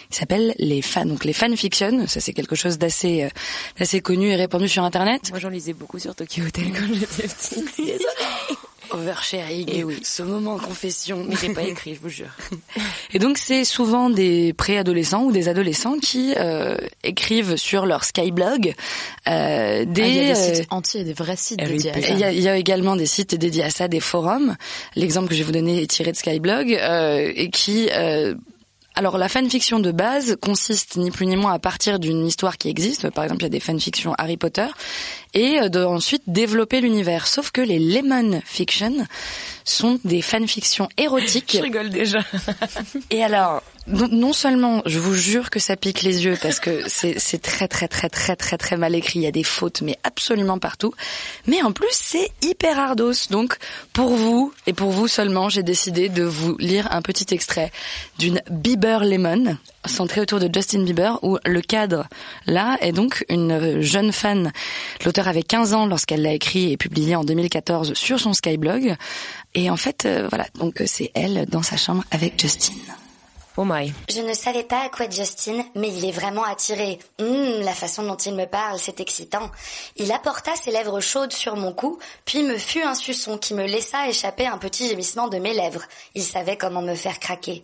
qui 0.10 0.18
s'appelle 0.18 0.54
les 0.58 0.82
fans. 0.82 1.06
Donc 1.06 1.26
les 1.26 1.34
fanfictions, 1.34 2.08
ça 2.08 2.20
c'est 2.20 2.34
quelque 2.34 2.56
chose 2.56 2.78
d'assez 2.78 3.24
euh, 3.24 3.30
d'assez 3.80 4.02
connu 4.02 4.30
et 4.30 4.36
répandu 4.36 4.68
sur 4.68 4.84
Internet. 4.84 5.30
Moi 5.30 5.40
j'en 5.40 5.50
lisais 5.50 5.74
beaucoup 5.74 6.00
sur 6.00 6.16
Tokyo 6.16 6.44
Hotel 6.46 6.72
quand 6.72 6.94
j'étais 6.94 7.28
petite. 7.28 8.04
Oversharing. 8.92 9.70
Et 9.70 9.84
oui. 9.84 10.00
Ce 10.04 10.24
moment 10.24 10.58
confession. 10.58 11.26
Mais 11.28 11.36
j'ai 11.40 11.54
pas 11.54 11.64
écrit, 11.64 11.96
je 11.96 12.00
vous 12.00 12.10
jure. 12.10 12.30
Et 13.14 13.20
donc 13.20 13.38
c'est 13.38 13.64
souvent 13.64 14.10
des 14.10 14.54
préadolescents 14.54 15.24
ou 15.24 15.32
des 15.32 15.50
adolescents 15.50 16.00
qui 16.00 16.34
euh, 16.38 16.78
écrivent 17.04 17.58
sur 17.58 17.86
leur 17.86 18.04
Skyblog 18.04 18.74
euh, 19.28 19.86
des. 19.86 20.02
Ah, 20.02 20.08
il 20.08 20.16
y 20.16 20.20
a 20.20 20.34
des 20.34 20.40
euh, 20.40 20.54
sites 20.56 20.68
entiers, 20.70 21.04
des 21.04 21.14
vrais 21.14 21.36
sites 21.36 21.62
RIP. 21.62 21.72
dédiés 21.72 21.92
à 21.92 22.02
ça. 22.02 22.08
il 22.10 22.20
y, 22.20 22.24
a, 22.24 22.32
il 22.32 22.42
y 22.42 22.48
a 22.48 22.58
également 22.58 22.96
des 22.96 23.06
sites 23.06 23.36
dédiés 23.36 23.64
à 23.64 23.70
ça, 23.70 23.88
des 23.88 24.00
forums. 24.00 24.56
L'exemple 24.96 25.30
que 25.30 25.36
je 25.36 25.40
vais 25.40 25.46
vous 25.46 25.52
donner 25.52 25.82
est 25.82 25.88
tiré 25.88 26.12
de 26.12 26.18
Skyblog 26.18 26.74
euh, 26.74 27.32
et 27.36 27.50
qui 27.50 27.90
euh, 27.92 28.36
alors 28.98 29.20
la 29.20 29.30
fanfiction 29.30 29.80
de 29.80 29.92
base 29.92 30.38
consiste 30.42 30.98
ni 30.98 31.12
plus 31.12 31.28
ni 31.28 31.36
moins 31.36 31.54
à 31.54 31.60
partir 31.60 32.00
d'une 32.00 32.26
histoire 32.26 32.58
qui 32.58 32.68
existe. 32.68 33.12
Par 33.12 33.24
exemple, 33.24 33.44
il 33.44 33.46
y 33.46 33.48
a 33.48 33.50
des 33.50 33.60
fanfictions 33.60 34.16
Harry 34.18 34.38
Potter 34.38 34.66
et 35.36 35.60
euh, 35.60 35.70
de 35.70 35.84
ensuite 35.84 36.24
développer 36.26 36.82
l'univers. 36.82 37.28
Sauf 37.28 37.52
que 37.52 37.62
les 37.62 37.78
lemon 37.78 38.42
fiction 38.44 39.06
sont 39.64 40.00
des 40.04 40.24
fanfictions 40.24 40.90
érotiques. 40.98 41.54
Je 41.58 41.62
rigole 41.62 41.92
déjà. 41.92 42.22
Et 43.12 43.24
alors, 43.24 43.62
non, 43.88 44.10
non 44.12 44.34
seulement, 44.34 44.82
je 44.86 45.00
vous 45.00 45.14
jure 45.14 45.50
que 45.50 45.60
ça 45.60 45.78
pique 45.78 46.02
les 46.02 46.26
yeux 46.26 46.38
parce 46.42 46.60
que 46.60 46.84
c'est 46.88 47.42
très 47.42 47.68
très 47.68 47.88
très 47.88 48.10
très 48.10 48.36
très 48.36 48.58
très 48.58 48.76
mal 48.76 48.96
écrit. 48.96 49.20
Il 49.20 49.24
y 49.24 49.28
a 49.28 49.32
des 49.32 49.44
fautes, 49.44 49.82
mais 49.82 49.98
absolument 50.04 50.60
partout. 50.60 50.94
Mais 51.48 51.62
en 51.64 51.72
plus, 51.72 51.88
c'est 51.92 52.30
hyper 52.42 52.80
ardos. 52.80 53.30
Donc, 53.30 53.58
pour 53.94 54.10
vous 54.10 54.54
et 54.66 54.74
pour 54.74 54.92
vous 54.92 55.08
seulement, 55.08 55.48
j'ai 55.48 55.64
décidé 55.64 56.10
de 56.10 56.24
vous 56.24 56.58
lire 56.58 56.88
un 56.92 57.02
petit 57.02 57.34
extrait 57.34 57.72
d'une 58.20 58.42
Bieber 58.50 59.06
Lemon 59.06 59.58
centrée 59.86 60.20
autour 60.20 60.40
de 60.40 60.50
Justin 60.54 60.84
Bieber, 60.84 61.20
où 61.24 61.38
le 61.46 61.62
cadre 61.62 62.08
là 62.46 62.78
est 62.82 62.92
donc 62.92 63.24
une 63.30 63.82
jeune 63.82 64.12
fan. 64.12 64.52
L'auteur 65.06 65.30
avait 65.30 65.44
15 65.44 65.74
ans 65.74 65.86
lorsqu'elle 65.86 66.24
l'a 66.24 66.34
écrit 66.34 66.74
et 66.74 66.78
publié 66.78 67.16
en 67.16 67.24
2014 67.24 67.94
sur 67.94 68.20
son 68.20 68.34
Skyblog. 68.34 68.96
Et 69.56 69.70
en 69.70 69.78
fait, 69.78 70.06
euh, 70.06 70.28
voilà, 70.30 70.46
donc 70.56 70.84
c'est 70.86 71.12
elle 71.14 71.46
dans 71.46 71.64
sa 71.64 71.78
chambre 71.78 72.04
avec 72.12 72.40
Justin. 72.40 72.74
Je 74.08 74.22
ne 74.22 74.34
savais 74.34 74.64
pas 74.64 74.82
à 74.82 74.90
quoi 74.90 75.10
Justin, 75.10 75.66
mais 75.74 75.90
il 75.90 76.06
est 76.06 76.12
vraiment 76.12 76.44
attiré. 76.44 77.00
Hum, 77.20 77.62
la 77.62 77.74
façon 77.74 78.04
dont 78.04 78.16
il 78.16 78.36
me 78.36 78.46
parle, 78.46 78.78
c'est 78.78 79.00
excitant. 79.00 79.50
Il 79.96 80.12
apporta 80.12 80.56
ses 80.56 80.70
lèvres 80.70 81.00
chaudes 81.00 81.34
sur 81.34 81.56
mon 81.56 81.74
cou, 81.74 81.98
puis 82.24 82.44
me 82.44 82.56
fut 82.56 82.84
un 82.84 82.94
suçon 82.94 83.40
qui 83.40 83.56
me 83.56 83.66
laissa 83.66 84.08
échapper 84.08 84.46
un 84.46 84.60
petit 84.60 84.88
gémissement 84.88 85.28
de 85.28 85.40
mes 85.40 85.54
lèvres. 85.54 85.82
Il 86.14 86.24
savait 86.24 86.56
comment 86.56 86.84
me 86.84 86.94
faire 86.94 87.20
craquer. 87.20 87.64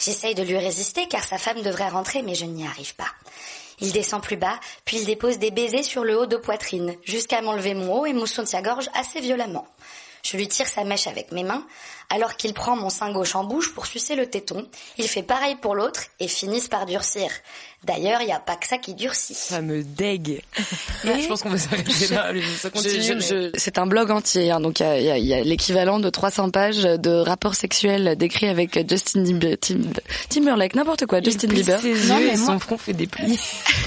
J'essaye 0.00 0.34
de 0.34 0.42
lui 0.42 0.58
résister 0.58 1.06
car 1.06 1.22
sa 1.22 1.38
femme 1.38 1.62
devrait 1.62 1.88
rentrer, 1.88 2.22
mais 2.22 2.34
je 2.34 2.44
n'y 2.44 2.66
arrive 2.66 2.96
pas. 2.96 3.12
Il 3.80 3.92
descend 3.92 4.20
plus 4.20 4.36
bas, 4.36 4.58
puis 4.84 4.96
il 4.96 5.06
dépose 5.06 5.38
des 5.38 5.52
baisers 5.52 5.84
sur 5.84 6.02
le 6.02 6.18
haut 6.18 6.26
de 6.26 6.36
poitrine, 6.36 6.96
jusqu'à 7.04 7.42
m'enlever 7.42 7.74
mon 7.74 8.00
haut 8.00 8.06
et 8.06 8.12
mousson 8.12 8.42
de 8.42 8.48
sa 8.48 8.60
gorge 8.60 8.90
assez 8.92 9.20
violemment. 9.20 9.68
Je 10.30 10.36
lui 10.36 10.48
tire 10.48 10.66
sa 10.66 10.84
mèche 10.84 11.06
avec 11.06 11.32
mes 11.32 11.44
mains, 11.44 11.64
alors 12.10 12.36
qu'il 12.36 12.52
prend 12.52 12.76
mon 12.76 12.90
sein 12.90 13.12
gauche 13.12 13.34
en 13.34 13.44
bouche 13.44 13.72
pour 13.72 13.86
sucer 13.86 14.14
le 14.14 14.26
téton. 14.26 14.66
Il 14.98 15.08
fait 15.08 15.22
pareil 15.22 15.54
pour 15.56 15.74
l'autre 15.74 16.00
et 16.20 16.28
finissent 16.28 16.68
par 16.68 16.84
durcir. 16.86 17.30
D'ailleurs, 17.84 18.20
il 18.22 18.26
n'y 18.26 18.32
a 18.32 18.40
pas 18.40 18.56
que 18.56 18.66
ça 18.66 18.76
qui 18.78 18.94
durcit. 18.94 19.34
Ça 19.34 19.60
me 19.62 19.82
dégue. 19.84 20.42
je 21.04 21.28
pense 21.28 21.42
qu'on 21.42 21.50
va 21.50 21.58
s'arrêter 21.58 22.08
là. 22.08 22.32
Je- 22.34 23.50
c'est 23.56 23.78
un 23.78 23.86
blog 23.86 24.10
entier, 24.10 24.50
hein, 24.50 24.60
donc 24.60 24.80
il 24.80 24.82
y 24.82 24.86
a, 24.86 24.98
il 24.98 25.04
y 25.04 25.10
a- 25.10 25.18
il 25.18 25.26
y 25.26 25.34
a 25.34 25.40
l'équivalent 25.42 26.00
de 26.00 26.10
300 26.10 26.50
pages 26.50 26.82
de 26.82 27.10
rapports 27.10 27.54
sexuels 27.54 28.16
décrits 28.16 28.48
avec 28.48 28.88
Justin 28.88 29.22
Bieber, 29.22 29.56
Tim- 29.60 29.80
Timberlake, 30.28 30.74
n'importe 30.74 31.06
quoi, 31.06 31.22
Justin 31.22 31.46
il 31.48 31.54
plisse 31.54 31.66
Bieber. 31.66 31.80
ses 31.80 32.08
Non, 32.08 32.18
yeux 32.18 32.26
mais 32.26 32.34
et 32.34 32.36
moi- 32.36 32.46
son 32.46 32.58
front 32.58 32.78
fait 32.78 32.92
des 32.94 33.06
plis. 33.06 33.38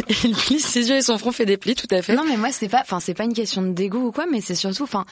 il 0.23 0.31
plisse 0.35 0.65
ses 0.65 0.89
yeux 0.89 0.95
et 0.97 1.01
son 1.01 1.17
front 1.17 1.31
fait 1.31 1.45
des 1.45 1.57
plis, 1.57 1.75
tout 1.75 1.87
à 1.91 2.01
fait. 2.01 2.15
Non, 2.15 2.23
mais 2.25 2.37
moi, 2.37 2.49
c'est 2.51 2.69
pas, 2.69 2.81
enfin, 2.81 2.99
c'est 2.99 3.13
pas 3.13 3.25
une 3.25 3.33
question 3.33 3.61
de 3.61 3.73
dégoût 3.73 4.07
ou 4.07 4.11
quoi, 4.11 4.25
mais 4.31 4.39
c'est 4.41 4.55
surtout, 4.55 4.83
enfin, 4.83 5.05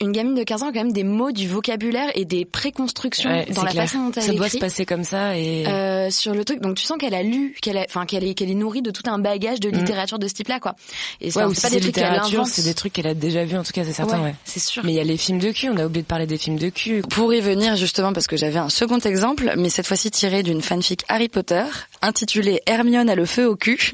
une 0.00 0.12
gamine 0.12 0.34
de 0.34 0.42
15 0.42 0.62
ans 0.62 0.68
a 0.68 0.72
quand 0.72 0.78
même 0.80 0.92
des 0.92 1.04
mots, 1.04 1.30
du 1.30 1.46
vocabulaire 1.46 2.10
et 2.14 2.24
des 2.24 2.44
préconstructions 2.44 3.28
Ouais, 3.30 3.46
dans 3.54 3.62
la 3.64 3.70
clair. 3.70 3.84
façon 3.84 4.06
dont 4.06 4.12
elle 4.16 4.22
Ça 4.22 4.32
doit 4.32 4.48
se 4.48 4.58
passer 4.58 4.86
comme 4.86 5.04
ça 5.04 5.36
et. 5.36 5.66
Euh, 5.66 6.10
sur 6.10 6.34
le 6.34 6.44
truc, 6.44 6.60
donc 6.60 6.76
tu 6.76 6.84
sens 6.84 6.96
qu'elle 6.98 7.14
a 7.14 7.22
lu, 7.22 7.54
qu'elle 7.60 7.76
a, 7.76 7.84
enfin 7.88 8.06
qu'elle 8.06 8.24
est, 8.24 8.34
qu'elle 8.34 8.50
est 8.50 8.54
nourrie 8.54 8.82
de 8.82 8.90
tout 8.90 9.02
un 9.06 9.18
bagage 9.18 9.60
de 9.60 9.68
Mm. 9.68 9.72
littérature 9.74 10.18
de 10.18 10.26
ce 10.26 10.34
type-là, 10.34 10.58
quoi. 10.58 10.74
Et 11.20 11.26
Ouais, 11.26 11.32
enfin, 11.36 11.48
ou 11.48 11.54
c'est 11.54 11.68
pas 11.68 11.70
des 11.74 11.80
trucs 11.80 11.94
qu'elle 11.94 12.04
invente. 12.06 12.46
c'est 12.46 12.62
des 12.62 12.74
trucs 12.74 12.92
qu'elle 12.94 13.06
a 13.06 13.14
déjà 13.14 13.44
vus, 13.44 13.56
en 13.56 13.62
tout 13.62 13.72
cas, 13.72 13.84
c'est 13.84 13.92
certain, 13.92 14.18
Ouais, 14.18 14.24
ouais. 14.30 14.34
c'est 14.44 14.60
sûr. 14.60 14.82
Mais 14.84 14.92
il 14.92 14.96
y 14.96 15.00
a 15.00 15.04
les 15.04 15.16
films 15.18 15.38
de 15.38 15.52
cul, 15.52 15.68
on 15.68 15.76
a 15.76 15.84
oublié 15.84 16.02
de 16.02 16.06
parler 16.08 16.26
des 16.26 16.38
films 16.38 16.58
de 16.58 16.70
cul. 16.70 17.02
Pour 17.10 17.32
y 17.34 17.40
venir 17.40 17.76
justement, 17.76 18.12
parce 18.12 18.26
que 18.26 18.36
j'avais 18.36 18.58
un 18.58 18.70
second 18.70 18.98
exemple, 19.00 19.52
mais 19.58 19.68
cette 19.68 19.86
fois-ci 19.86 20.10
tiré 20.10 20.42
d'une 20.42 20.62
fanfic 20.62 21.04
Harry 21.08 21.28
Potter, 21.28 21.64
intitulée 22.00 22.62
Hermione 22.66 23.10
a 23.10 23.14
le 23.14 23.26
feu 23.26 23.46
au 23.46 23.54
cul. 23.56 23.92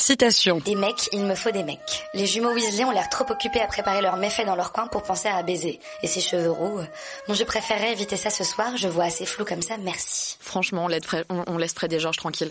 Citation. 0.00 0.58
Des 0.64 0.76
mecs, 0.76 1.08
il 1.12 1.24
me 1.24 1.34
faut 1.34 1.50
des 1.50 1.64
mecs. 1.64 2.08
Les 2.14 2.24
jumeaux 2.24 2.52
Weasley 2.54 2.84
ont 2.84 2.92
l'air 2.92 3.08
trop 3.08 3.24
occupés 3.30 3.60
à 3.60 3.66
préparer 3.66 4.00
leurs 4.00 4.16
méfaits 4.16 4.46
dans 4.46 4.54
leur 4.54 4.70
coin 4.72 4.86
pour 4.86 5.02
penser 5.02 5.26
à 5.28 5.42
baiser. 5.42 5.80
Et 6.04 6.06
ces 6.06 6.20
cheveux 6.20 6.52
roux, 6.52 6.78
euh, 6.78 6.84
bon, 7.26 7.34
je 7.34 7.42
préférerais 7.42 7.92
éviter 7.92 8.16
ça 8.16 8.30
ce 8.30 8.44
soir, 8.44 8.76
je 8.76 8.86
vois 8.86 9.04
assez 9.04 9.26
flou 9.26 9.44
comme 9.44 9.60
ça, 9.60 9.74
merci. 9.76 10.36
Franchement, 10.40 10.84
on 10.84 10.88
laisse, 10.88 11.04
Fred, 11.04 11.24
on, 11.28 11.42
on 11.48 11.58
laisse 11.58 11.74
Fred 11.74 11.92
et 11.92 11.98
Georges 11.98 12.16
tranquille. 12.16 12.50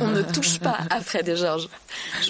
On 0.00 0.06
ne 0.08 0.22
touche 0.34 0.58
pas 0.58 0.78
à 0.90 1.00
Fred 1.00 1.26
et 1.28 1.36
Georges. 1.36 1.68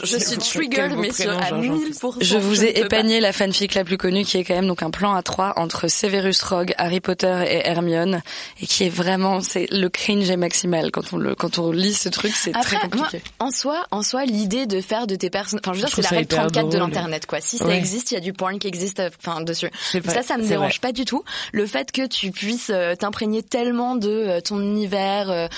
Je, 0.00 0.06
je 0.06 0.16
suis 0.18 0.38
trigger, 0.38 0.88
mais 0.96 1.12
sur 1.12 1.30
à 1.32 1.50
1000%. 1.50 2.18
Je 2.20 2.38
vous 2.38 2.64
ai 2.64 2.78
épargné 2.78 3.18
la 3.18 3.32
fanfic 3.32 3.74
la 3.74 3.82
plus 3.82 3.98
connue 3.98 4.24
qui 4.24 4.38
est 4.38 4.44
quand 4.44 4.54
même 4.54 4.68
donc 4.68 4.84
un 4.84 4.90
plan 4.90 5.12
à 5.14 5.22
trois 5.24 5.54
entre 5.56 5.88
Severus 5.88 6.40
Rogue, 6.42 6.72
Harry 6.78 7.00
Potter 7.00 7.44
et 7.48 7.66
Hermione 7.68 8.22
et 8.60 8.66
qui 8.68 8.84
est 8.84 8.90
vraiment 8.90 9.40
c'est 9.40 9.66
le 9.72 9.88
cringe 9.88 10.30
est 10.30 10.36
maximal 10.36 10.92
quand 10.92 11.12
on 11.12 11.16
le 11.16 11.34
quand 11.34 11.58
on 11.58 11.72
lit 11.72 11.94
ce 11.94 12.08
truc 12.08 12.32
c'est 12.34 12.52
très 12.52 12.76
Après, 12.76 12.88
moi, 12.96 13.06
compliqué. 13.06 13.24
en 13.40 13.50
soi, 13.50 13.84
en 13.90 14.02
soi, 14.02 14.24
l'idée 14.24 14.51
de 14.66 14.80
faire 14.80 15.06
de 15.06 15.16
tes 15.16 15.30
personnes, 15.30 15.60
enfin, 15.62 15.72
je 15.72 15.80
veux 15.80 15.86
dire, 15.86 15.94
c'est 15.94 16.02
la 16.02 16.08
règle 16.08 16.24
hyper 16.24 16.46
34 16.46 16.68
de 16.68 16.78
l'internet, 16.78 17.26
quoi. 17.26 17.40
Si 17.40 17.58
ça 17.58 17.74
existe, 17.74 18.10
il 18.10 18.14
y 18.14 18.16
a 18.16 18.20
du 18.20 18.32
porn 18.32 18.58
qui 18.58 18.68
existe, 18.68 19.00
euh, 19.00 19.10
enfin, 19.18 19.40
dessus. 19.40 19.70
Vrai, 19.94 20.14
Ça, 20.14 20.22
ça 20.22 20.36
me 20.38 20.46
dérange 20.46 20.78
vrai. 20.80 20.88
pas 20.88 20.92
du 20.92 21.04
tout. 21.04 21.24
Le 21.52 21.66
fait 21.66 21.90
que 21.92 22.06
tu 22.06 22.30
puisses 22.30 22.70
euh, 22.70 22.94
t'imprégner 22.94 23.42
tellement 23.42 23.96
de 23.96 24.10
euh, 24.10 24.40
ton 24.40 24.60
univers, 24.60 25.48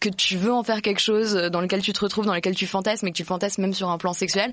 que 0.00 0.08
tu 0.08 0.36
veux 0.36 0.52
en 0.52 0.62
faire 0.62 0.82
quelque 0.82 1.00
chose 1.00 1.34
dans 1.34 1.60
lequel 1.60 1.82
tu 1.82 1.92
te 1.92 2.00
retrouves, 2.00 2.26
dans 2.26 2.34
lequel 2.34 2.54
tu 2.54 2.66
fantasmes, 2.66 3.06
et 3.08 3.12
que 3.12 3.16
tu 3.16 3.24
fantasmes 3.24 3.62
même 3.62 3.74
sur 3.74 3.88
un 3.88 3.98
plan 3.98 4.12
sexuel. 4.12 4.52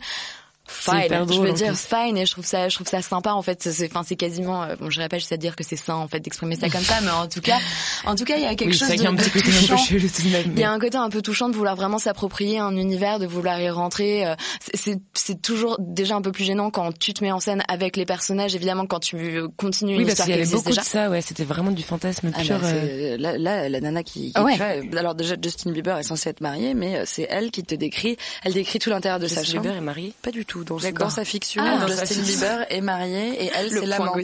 Fine, 0.71 1.01
hyper 1.05 1.21
je 1.27 1.34
drôle, 1.34 1.47
veux 1.47 1.53
dire 1.53 1.75
fine 1.75 2.17
et 2.17 2.25
je 2.25 2.31
trouve 2.31 2.45
ça 2.45 2.69
je 2.69 2.75
trouve 2.75 2.88
ça 2.88 3.01
sympa 3.01 3.31
en 3.34 3.41
fait 3.41 3.62
c'est 3.62 3.89
enfin 3.91 4.03
c'est 4.07 4.15
quasiment 4.15 4.63
euh, 4.63 4.75
bon 4.79 4.89
je 4.89 5.01
pas 5.07 5.17
juste 5.17 5.31
à 5.31 5.38
dire 5.38 5.55
que 5.55 5.63
c'est 5.63 5.75
sain 5.75 5.95
en 5.95 6.07
fait 6.07 6.19
d'exprimer 6.19 6.55
ça 6.55 6.69
comme 6.69 6.81
ça 6.84 7.01
mais 7.01 7.10
en 7.12 7.27
tout 7.27 7.41
cas 7.41 7.60
en 8.05 8.15
tout 8.15 8.23
cas 8.23 8.38
il 8.38 8.43
y 8.43 8.45
a 8.45 8.55
quelque 8.55 8.71
Oui, 8.71 8.77
chose 8.77 8.88
de, 8.89 8.93
qu'il 8.95 9.03
y 9.03 9.05
a 9.05 9.10
un 9.10 9.13
de 9.13 9.21
petit 9.21 9.29
côté 9.31 9.49
un 9.49 9.51
peu 9.51 9.67
touchant 9.67 9.86
tout 9.86 9.93
de 9.97 10.29
même, 10.31 10.53
il 10.55 10.60
y 10.60 10.63
a 10.63 10.71
un 10.71 10.79
côté 10.79 10.97
un 10.97 11.10
peu 11.10 11.21
touchant 11.21 11.49
de 11.49 11.55
vouloir 11.55 11.75
vraiment 11.75 11.97
s'approprier 11.99 12.60
un 12.60 12.75
univers, 12.75 13.19
de 13.19 13.27
vouloir 13.27 13.60
y 13.60 13.69
rentrer. 13.69 14.25
euh, 14.25 14.36
c'est- 14.73 14.99
toujours 15.41 15.77
déjà 15.79 16.15
un 16.15 16.21
peu 16.21 16.31
plus 16.31 16.43
gênant 16.43 16.71
quand 16.71 16.97
tu 16.97 17.13
te 17.13 17.23
mets 17.23 17.31
en 17.31 17.39
scène 17.39 17.63
avec 17.67 17.95
les 17.97 18.05
personnages, 18.05 18.53
évidemment 18.55 18.86
quand 18.86 18.99
tu 18.99 19.15
euh, 19.17 19.47
continues 19.57 19.95
Oui, 19.95 20.01
une 20.01 20.07
parce 20.07 20.19
histoire 20.19 20.25
qu'il 20.27 20.36
y 20.36 20.38
qui 20.39 20.41
avait 20.43 20.51
beaucoup 20.55 20.69
déjà. 20.69 20.81
de 20.81 20.86
ça, 20.86 21.10
ouais. 21.10 21.21
C'était 21.21 21.43
vraiment 21.45 21.71
du 21.71 21.84
fantasme 21.84 22.31
Ah 22.36 22.41
pur. 22.41 22.60
bah, 22.60 22.67
euh, 22.67 23.17
là, 23.17 23.38
là, 23.38 23.69
la 23.69 23.79
nana 23.81 24.03
qui, 24.03 24.34
qui 24.34 24.41
ouais. 24.41 24.55
crée- 24.55 24.89
alors 24.97 25.15
déjà 25.15 25.36
Justin 25.41 25.71
Bieber 25.71 25.97
est 25.97 26.03
censé 26.03 26.29
être 26.29 26.41
marié, 26.41 26.73
mais 26.73 27.05
c'est 27.05 27.27
elle 27.29 27.49
qui 27.51 27.63
te 27.63 27.73
décrit, 27.75 28.17
elle 28.43 28.53
décrit 28.53 28.77
tout 28.79 28.89
l'intérieur 28.89 29.19
de 29.19 29.27
sa 29.27 29.41
Justin 29.41 29.57
chambre. 29.57 29.62
Bieber 29.63 29.77
est 29.77 29.81
marié? 29.86 30.13
Pas 30.21 30.31
du 30.31 30.45
tout. 30.45 30.61
Dans, 30.63 30.78
D'accord. 30.78 31.08
dans 31.08 31.10
sa 31.10 31.26
fiction, 31.26 31.63
Ah, 31.65 31.86
Justin. 31.88 32.21
Bieber 32.21 32.65
est 32.69 32.82
marié 32.82 33.45
et 33.45 33.52
elle 33.56 33.69
Le 33.71 33.80
c'est 33.82 33.86
l'amante. 33.86 34.15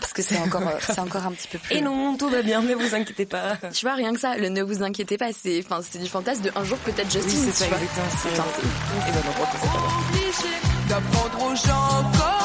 Parce 0.00 0.12
que 0.12 0.22
c'est 0.22 0.38
encore, 0.38 0.62
euh, 0.66 0.78
c'est 0.86 0.98
encore 1.00 1.26
un 1.26 1.32
petit 1.32 1.48
peu 1.48 1.58
plus. 1.58 1.76
Et 1.76 1.80
non, 1.80 2.16
tout 2.16 2.28
va 2.28 2.42
bien, 2.42 2.62
ne 2.62 2.74
vous 2.74 2.94
inquiétez 2.94 3.26
pas. 3.26 3.56
Tu 3.72 3.84
vois, 3.86 3.94
rien 3.94 4.12
que 4.12 4.20
ça, 4.20 4.36
le 4.36 4.48
ne 4.48 4.62
vous 4.62 4.82
inquiétez 4.82 5.16
pas, 5.18 5.26
c'est 5.32 5.62
enfin 5.64 5.80
c'est 5.88 5.98
du 5.98 6.08
fantasme 6.08 6.42
de 6.42 6.50
un 6.56 6.64
jour 6.64 6.78
peut-être 6.78 7.10
Justin. 7.10 7.28
Oui, 7.30 7.50
c'est 7.52 7.64
ça, 7.64 7.66
exactement. 7.66 8.06
Et 9.08 9.12
ben, 9.12 9.20
on 9.26 9.40
va 9.40 9.46
passer 9.46 9.66
par 9.66 9.74
là. 9.74 9.88
obligé 10.10 10.54
d'apprendre 10.88 11.46
aux 11.46 11.54
gens 11.54 12.37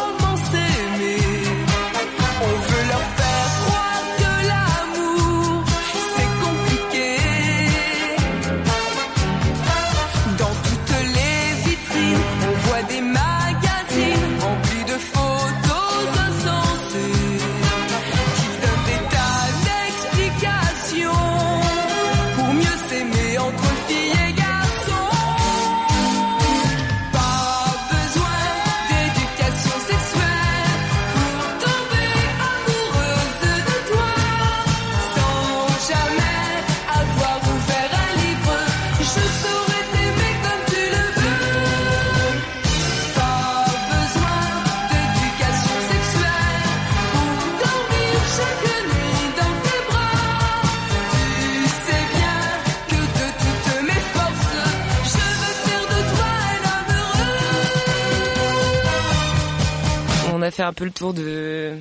fait 60.63 60.69
un 60.69 60.73
peu 60.73 60.86
le 60.86 60.91
tour 60.91 61.13
de 61.13 61.78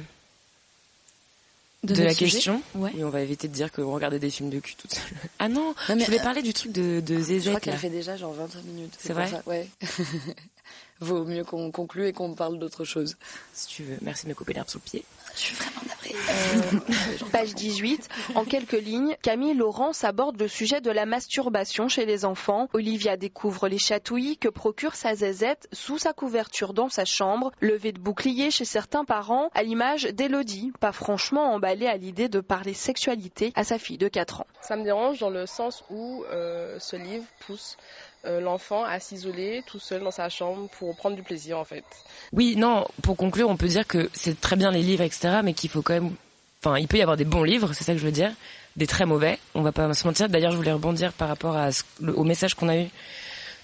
De 1.85 1.95
la 1.95 2.11
sujet 2.11 2.31
question. 2.31 2.63
Ouais. 2.75 2.93
Et 2.97 3.05
on 3.05 3.11
va 3.11 3.21
éviter 3.21 3.49
de 3.49 3.53
dire 3.53 3.71
qu'on 3.71 3.93
regardait 3.93 4.19
des 4.19 4.31
films 4.31 4.51
de 4.51 4.59
cul 4.59 4.75
toute 4.75 4.95
seule. 4.95 5.03
Ah 5.39 5.49
non, 5.49 5.75
Non, 5.89 5.95
mais, 5.95 6.01
je 6.01 6.07
voulais 6.07 6.21
euh, 6.21 6.25
parler 6.25 6.43
du 6.43 6.53
truc 6.53 6.73
de, 6.73 7.01
de 7.01 7.19
Je 7.23 7.49
crois 7.49 7.61
qu'elle 7.61 7.79
fait 7.79 7.91
déjà 7.91 8.17
genre 8.17 8.33
25 8.33 8.65
minutes. 8.65 8.95
C'est 8.99 9.13
vrai 9.13 9.29
ça, 9.29 9.43
Ouais. 9.47 9.69
Vaut 11.01 11.25
mieux 11.25 11.43
qu'on 11.43 11.73
conclue 11.73 12.07
et 12.07 12.13
qu'on 12.13 12.35
parle 12.35 12.61
d'autre 12.61 12.85
chose. 12.85 13.17
Si 13.55 13.67
tu 13.67 13.83
veux. 13.83 13.99
Merci 14.03 14.25
de 14.25 14.29
me 14.29 14.35
couper 14.35 14.53
l'herbe 14.53 14.69
sous 14.69 14.79
le 14.79 14.89
pied. 14.89 15.05
Je 15.35 15.41
suis 15.41 15.55
vraiment 15.55 15.81
navrée. 15.89 16.15
Euh, 16.31 17.27
Page 17.33 17.55
18. 17.55 18.09
En 18.35 18.45
quelques 18.45 18.73
lignes, 18.73 19.17
Camille 19.23 19.55
Laurence 19.55 20.05
aborde 20.05 20.39
le 20.39 20.49
sujet 20.49 20.81
de 20.81 20.91
la 20.91 21.07
masturbation 21.07 21.89
chez 21.89 22.07
les 22.07 22.25
enfants. 22.25 22.69
Olivia 22.73 23.17
découvre 23.17 23.69
les 23.69 23.79
chatouilles 23.79 24.37
que 24.37 24.49
procure 24.49 24.95
sa 24.95 25.15
zézette 25.15 25.69
sous 25.73 25.99
sa 25.99 26.13
couverture 26.13 26.75
dans 26.75 26.89
sa 26.89 27.05
chambre. 27.05 27.53
Levé 27.61 27.93
de 27.93 28.01
bouclier 28.01 28.51
chez 28.51 28.65
certains 28.65 29.05
parents, 29.05 29.51
à 29.55 29.63
l'image 29.63 30.05
d'Elodie, 30.05 30.73
pas 30.81 30.93
franchement 30.93 31.53
emballée 31.55 31.87
à 31.87 31.97
l'idée 31.97 32.29
de 32.29 32.41
parler 32.41 32.75
sexualité 32.75 33.53
à 33.55 33.65
sa 33.65 33.79
fille 33.79 33.99
de 33.99 34.09
4 34.09 34.43
ans. 34.43 34.47
Ça 34.61 34.77
me 34.77 34.85
dérange 34.85 35.19
dans 35.19 35.31
le 35.31 35.47
sens 35.47 35.85
où 35.91 36.25
euh, 36.31 36.79
ce 36.79 36.97
livre 36.97 37.25
pousse 37.47 37.77
euh, 38.25 38.41
l'enfant 38.41 38.85
à 38.85 39.01
s'isoler 39.01 39.63
tout 39.67 39.79
seul 39.79 40.03
dans 40.03 40.11
sa 40.11 40.29
chambre 40.29 40.69
pour 40.79 40.95
prendre 40.97 41.17
du 41.17 41.23
plaisir 41.23 41.59
en 41.59 41.65
fait. 41.65 41.85
Oui, 42.33 42.55
non, 42.57 42.87
pour 43.03 43.17
conclure, 43.17 43.49
on 43.49 43.57
peut 43.57 43.67
dire 43.67 43.87
que 43.87 44.09
c'est 44.13 44.41
très 44.41 44.57
bien 44.57 44.71
les 44.71 44.83
livres, 44.83 45.03
etc., 45.03 45.41
mais 45.43 45.55
qu'il 45.55 45.71
faut 45.71 45.83
quand 45.83 45.95
même... 45.95 46.15
Enfin, 46.65 46.79
il 46.79 46.87
peut 46.87 46.99
y 46.99 47.03
avoir 47.03 47.17
des 47.17 47.25
bons 47.25 47.43
livres, 47.43 47.73
c'est 47.73 47.83
ça 47.83 47.93
que 47.93 47.99
je 47.99 48.05
veux 48.05 48.13
dire, 48.13 48.33
des 48.77 48.87
très 48.87 49.07
mauvais, 49.07 49.39
on 49.55 49.63
va 49.63 49.73
pas 49.73 49.93
se 49.93 50.07
mentir. 50.07 50.29
D'ailleurs, 50.29 50.53
je 50.53 50.57
voulais 50.57 50.73
rebondir 50.73 51.13
par 51.13 51.29
rapport 51.29 51.57
à 51.57 51.71
au 52.15 52.23
message 52.23 52.55
qu'on 52.55 52.69
a 52.69 52.77
eu 52.77 52.89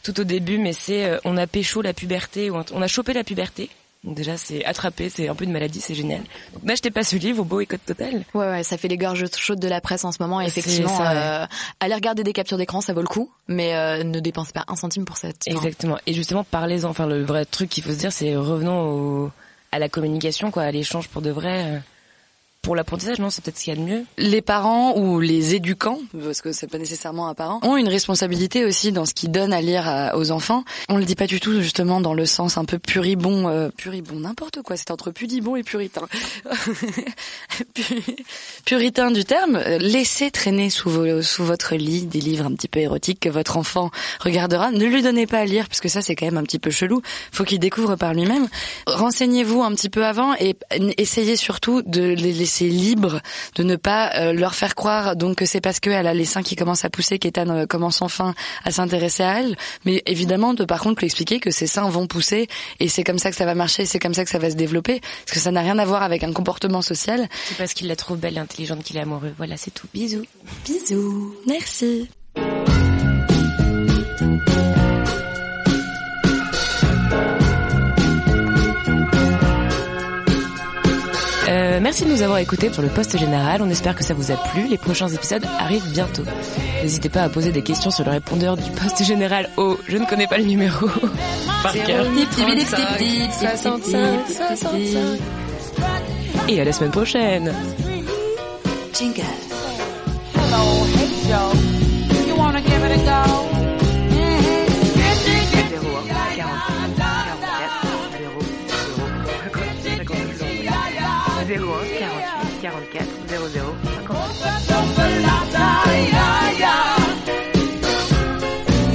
tout 0.02 0.18
au 0.20 0.24
début, 0.24 0.58
mais 0.58 0.72
c'est 0.72 1.04
euh, 1.04 1.18
on 1.24 1.36
a 1.36 1.46
pécho 1.46 1.80
la 1.80 1.92
puberté, 1.92 2.50
ou 2.50 2.60
on 2.72 2.82
a 2.82 2.88
chopé 2.88 3.12
la 3.12 3.24
puberté. 3.24 3.70
Donc 4.04 4.14
déjà, 4.14 4.36
c'est 4.36 4.64
attrapé, 4.64 5.08
c'est 5.08 5.28
un 5.28 5.34
peu 5.34 5.44
une 5.44 5.52
maladie, 5.52 5.80
c'est 5.80 5.94
génial. 5.94 6.20
Donc 6.54 6.62
n'achetez 6.62 6.90
pas 6.90 7.02
ce 7.02 7.16
livre 7.16 7.40
au 7.40 7.44
boycott 7.44 7.80
total. 7.84 8.24
Ouais, 8.32 8.46
ouais, 8.48 8.62
ça 8.62 8.76
fait 8.78 8.86
les 8.88 8.96
gorges 8.96 9.26
chaudes 9.36 9.58
de 9.58 9.68
la 9.68 9.80
presse 9.80 10.04
en 10.04 10.12
ce 10.12 10.22
moment. 10.22 10.40
et 10.40 10.46
Effectivement, 10.46 10.96
ça, 10.96 11.02
ouais. 11.12 11.16
euh, 11.16 11.46
allez 11.80 11.94
regarder 11.94 12.22
des 12.22 12.32
captures 12.32 12.58
d'écran, 12.58 12.80
ça 12.80 12.92
vaut 12.92 13.00
le 13.02 13.08
coup, 13.08 13.30
mais 13.48 13.74
euh, 13.74 14.04
ne 14.04 14.20
dépensez 14.20 14.52
pas 14.52 14.64
un 14.68 14.76
centime 14.76 15.04
pour 15.04 15.16
cette. 15.16 15.42
enfin, 15.48 15.56
Exactement. 15.56 15.98
Et 16.06 16.12
justement, 16.14 16.44
parlez-en. 16.44 16.90
Enfin, 16.90 17.06
le 17.06 17.24
vrai 17.24 17.44
truc 17.44 17.70
qu'il 17.70 17.82
faut 17.82 17.90
se 17.90 17.98
dire, 17.98 18.12
c'est 18.12 18.36
revenons 18.36 18.80
au, 19.24 19.30
à 19.72 19.78
la 19.80 19.88
communication, 19.88 20.50
quoi, 20.52 20.62
à 20.62 20.70
l'échange 20.70 21.08
pour 21.08 21.20
de 21.20 21.30
vrai. 21.30 21.82
Pour 22.68 22.76
l'apprentissage, 22.76 23.18
non, 23.18 23.30
c'est 23.30 23.42
peut-être 23.42 23.56
ce 23.56 23.64
qu'il 23.64 23.72
y 23.72 23.76
a 23.78 23.80
de 23.80 23.86
mieux. 23.86 24.04
les 24.18 24.42
parents 24.42 24.94
ou 24.98 25.20
les 25.20 25.54
éducants, 25.54 26.00
parce 26.22 26.42
que 26.42 26.52
c'est 26.52 26.66
pas 26.66 26.76
nécessairement 26.76 27.28
un 27.28 27.34
parent, 27.34 27.60
ont 27.62 27.78
une 27.78 27.88
responsabilité 27.88 28.66
aussi 28.66 28.92
dans 28.92 29.06
ce 29.06 29.14
qu'ils 29.14 29.30
donnent 29.30 29.54
à 29.54 29.62
lire 29.62 30.12
aux 30.14 30.30
enfants. 30.32 30.64
On 30.90 30.98
le 30.98 31.06
dit 31.06 31.14
pas 31.14 31.26
du 31.26 31.40
tout 31.40 31.62
justement 31.62 32.02
dans 32.02 32.12
le 32.12 32.26
sens 32.26 32.58
un 32.58 32.66
peu 32.66 32.78
puribon, 32.78 33.48
euh, 33.48 33.70
puribon, 33.74 34.20
n'importe 34.20 34.60
quoi. 34.60 34.76
C'est 34.76 34.90
entre 34.90 35.10
pudibon 35.12 35.56
et 35.56 35.62
puritain. 35.62 36.02
Pu- 37.74 38.02
puritain 38.66 39.10
du 39.12 39.24
terme. 39.24 39.56
euh, 39.56 39.78
Laissez 39.78 40.30
traîner 40.30 40.68
sous 40.68 40.90
votre 41.38 41.74
lit 41.74 42.02
des 42.04 42.20
livres 42.20 42.44
un 42.44 42.52
petit 42.52 42.68
peu 42.68 42.80
érotiques 42.80 43.20
que 43.20 43.28
votre 43.30 43.56
enfant 43.56 43.90
regardera. 44.20 44.70
Ne 44.72 44.84
lui 44.84 45.02
donnez 45.02 45.26
pas 45.26 45.38
à 45.38 45.44
lire 45.46 45.68
parce 45.68 45.80
que 45.80 45.88
ça 45.88 46.02
c'est 46.02 46.14
quand 46.14 46.26
même 46.26 46.36
un 46.36 46.42
petit 46.44 46.58
peu 46.58 46.70
chelou. 46.70 47.00
Faut 47.32 47.44
qu'il 47.44 47.60
découvre 47.60 47.96
par 47.96 48.12
lui-même. 48.12 48.46
Renseignez-vous 48.86 49.62
un 49.62 49.72
petit 49.74 49.88
peu 49.88 50.04
avant 50.04 50.34
et 50.38 50.54
essayez 50.98 51.36
surtout 51.36 51.80
de 51.82 52.02
les 52.02 52.32
laisser 52.34 52.57
libres, 52.66 53.20
de 53.54 53.62
ne 53.62 53.76
pas 53.76 54.10
euh, 54.16 54.32
leur 54.32 54.54
faire 54.54 54.74
croire 54.74 55.16
donc 55.16 55.36
que 55.36 55.46
c'est 55.46 55.60
parce 55.60 55.80
qu'elle 55.80 56.06
a 56.06 56.14
les 56.14 56.24
seins 56.24 56.42
qui 56.42 56.56
commencent 56.56 56.84
à 56.84 56.90
pousser 56.90 57.18
qu'Ethan 57.18 57.48
euh, 57.50 57.66
commence 57.66 58.02
enfin 58.02 58.34
à 58.64 58.70
s'intéresser 58.70 59.22
à 59.22 59.40
elle. 59.40 59.56
Mais 59.84 60.02
évidemment, 60.06 60.54
de 60.54 60.64
par 60.64 60.80
contre 60.80 61.00
lui 61.00 61.06
expliquer 61.06 61.40
que 61.40 61.50
ses 61.50 61.66
seins 61.66 61.88
vont 61.88 62.06
pousser 62.06 62.48
et 62.80 62.88
c'est 62.88 63.04
comme 63.04 63.18
ça 63.18 63.30
que 63.30 63.36
ça 63.36 63.44
va 63.44 63.54
marcher, 63.54 63.86
c'est 63.86 63.98
comme 63.98 64.14
ça 64.14 64.24
que 64.24 64.30
ça 64.30 64.38
va 64.38 64.50
se 64.50 64.56
développer, 64.56 65.00
parce 65.00 65.34
que 65.34 65.40
ça 65.40 65.50
n'a 65.50 65.60
rien 65.60 65.78
à 65.78 65.84
voir 65.84 66.02
avec 66.02 66.24
un 66.24 66.32
comportement 66.32 66.82
social. 66.82 67.28
C'est 67.44 67.56
parce 67.56 67.74
qu'il 67.74 67.88
la 67.88 67.96
trouve 67.96 68.18
belle 68.18 68.36
et 68.36 68.40
intelligente 68.40 68.82
qu'il 68.82 68.96
est 68.96 69.00
amoureux. 69.00 69.34
Voilà, 69.36 69.56
c'est 69.56 69.72
tout. 69.72 69.86
Bisous. 69.92 70.24
Bisous. 70.64 71.34
Merci. 71.46 72.08
Merci 81.88 82.04
de 82.04 82.10
nous 82.10 82.20
avoir 82.20 82.36
écoutés 82.36 82.70
sur 82.70 82.82
le 82.82 82.90
poste 82.90 83.16
général. 83.16 83.62
On 83.62 83.70
espère 83.70 83.94
que 83.94 84.04
ça 84.04 84.12
vous 84.12 84.30
a 84.30 84.36
plu. 84.36 84.66
Les 84.68 84.76
prochains 84.76 85.08
épisodes 85.08 85.46
arrivent 85.58 85.90
bientôt. 85.90 86.22
N'hésitez 86.82 87.08
pas 87.08 87.22
à 87.22 87.30
poser 87.30 87.50
des 87.50 87.62
questions 87.62 87.90
sur 87.90 88.04
le 88.04 88.10
répondeur 88.10 88.58
du 88.58 88.70
poste 88.72 89.02
général 89.04 89.48
au 89.56 89.78
je 89.88 89.96
ne 89.96 90.04
connais 90.04 90.26
pas 90.26 90.36
le 90.36 90.44
numéro 90.44 90.86
par 91.62 91.72
cœur. 91.72 92.04
65, 93.40 93.80
65. 94.26 94.98
Et 96.48 96.60
à 96.60 96.64
la 96.64 96.72
semaine 96.72 96.90
prochaine. 96.90 97.54
Jingle. 98.92 99.22
Hello, 100.34 100.84
hey 100.94 101.08
Joe. 101.26 101.54
You 102.28 102.36
wanna 102.36 102.60
give 102.60 102.84
it 102.84 102.92
a 102.92 102.98
go? 102.98 103.57
48 111.58 112.08
44 112.60 112.86
00 113.28 113.76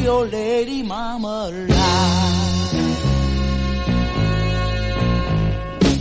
Your 0.04 0.26
lady 0.28 0.84
mama 0.84 1.52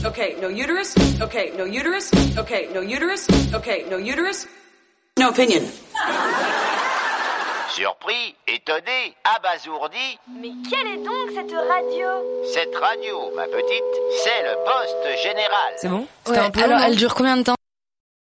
Okay, 0.05 0.37
no 0.41 0.49
uterus. 0.49 0.95
Okay, 1.21 1.53
no 1.57 1.65
uterus. 1.65 2.11
Okay, 2.37 2.69
no 2.75 2.81
uterus. 2.81 3.29
Okay, 3.55 3.87
no 3.89 3.97
uterus. 3.99 4.47
No 5.17 5.31
opinion. 5.31 5.65
Surpris, 7.75 8.35
étonné, 8.47 9.15
abasourdi, 9.25 10.19
Mais 10.29 10.51
quelle 10.69 10.89
est 10.89 10.97
donc 10.99 11.31
cette 11.35 11.53
radio? 11.53 12.07
Cette 12.53 12.77
radio, 12.77 13.31
ma 13.35 13.45
petite, 13.45 13.83
c'est 14.23 14.43
le 14.43 14.57
poste 14.63 15.23
général. 15.23 15.73
C'est 15.79 15.89
bon? 15.89 16.07
Ouais, 16.29 16.63
alors, 16.63 16.81
elle 16.81 16.97
dure 16.97 17.15
combien 17.15 17.39
de 17.39 17.45
temps? 17.45 17.55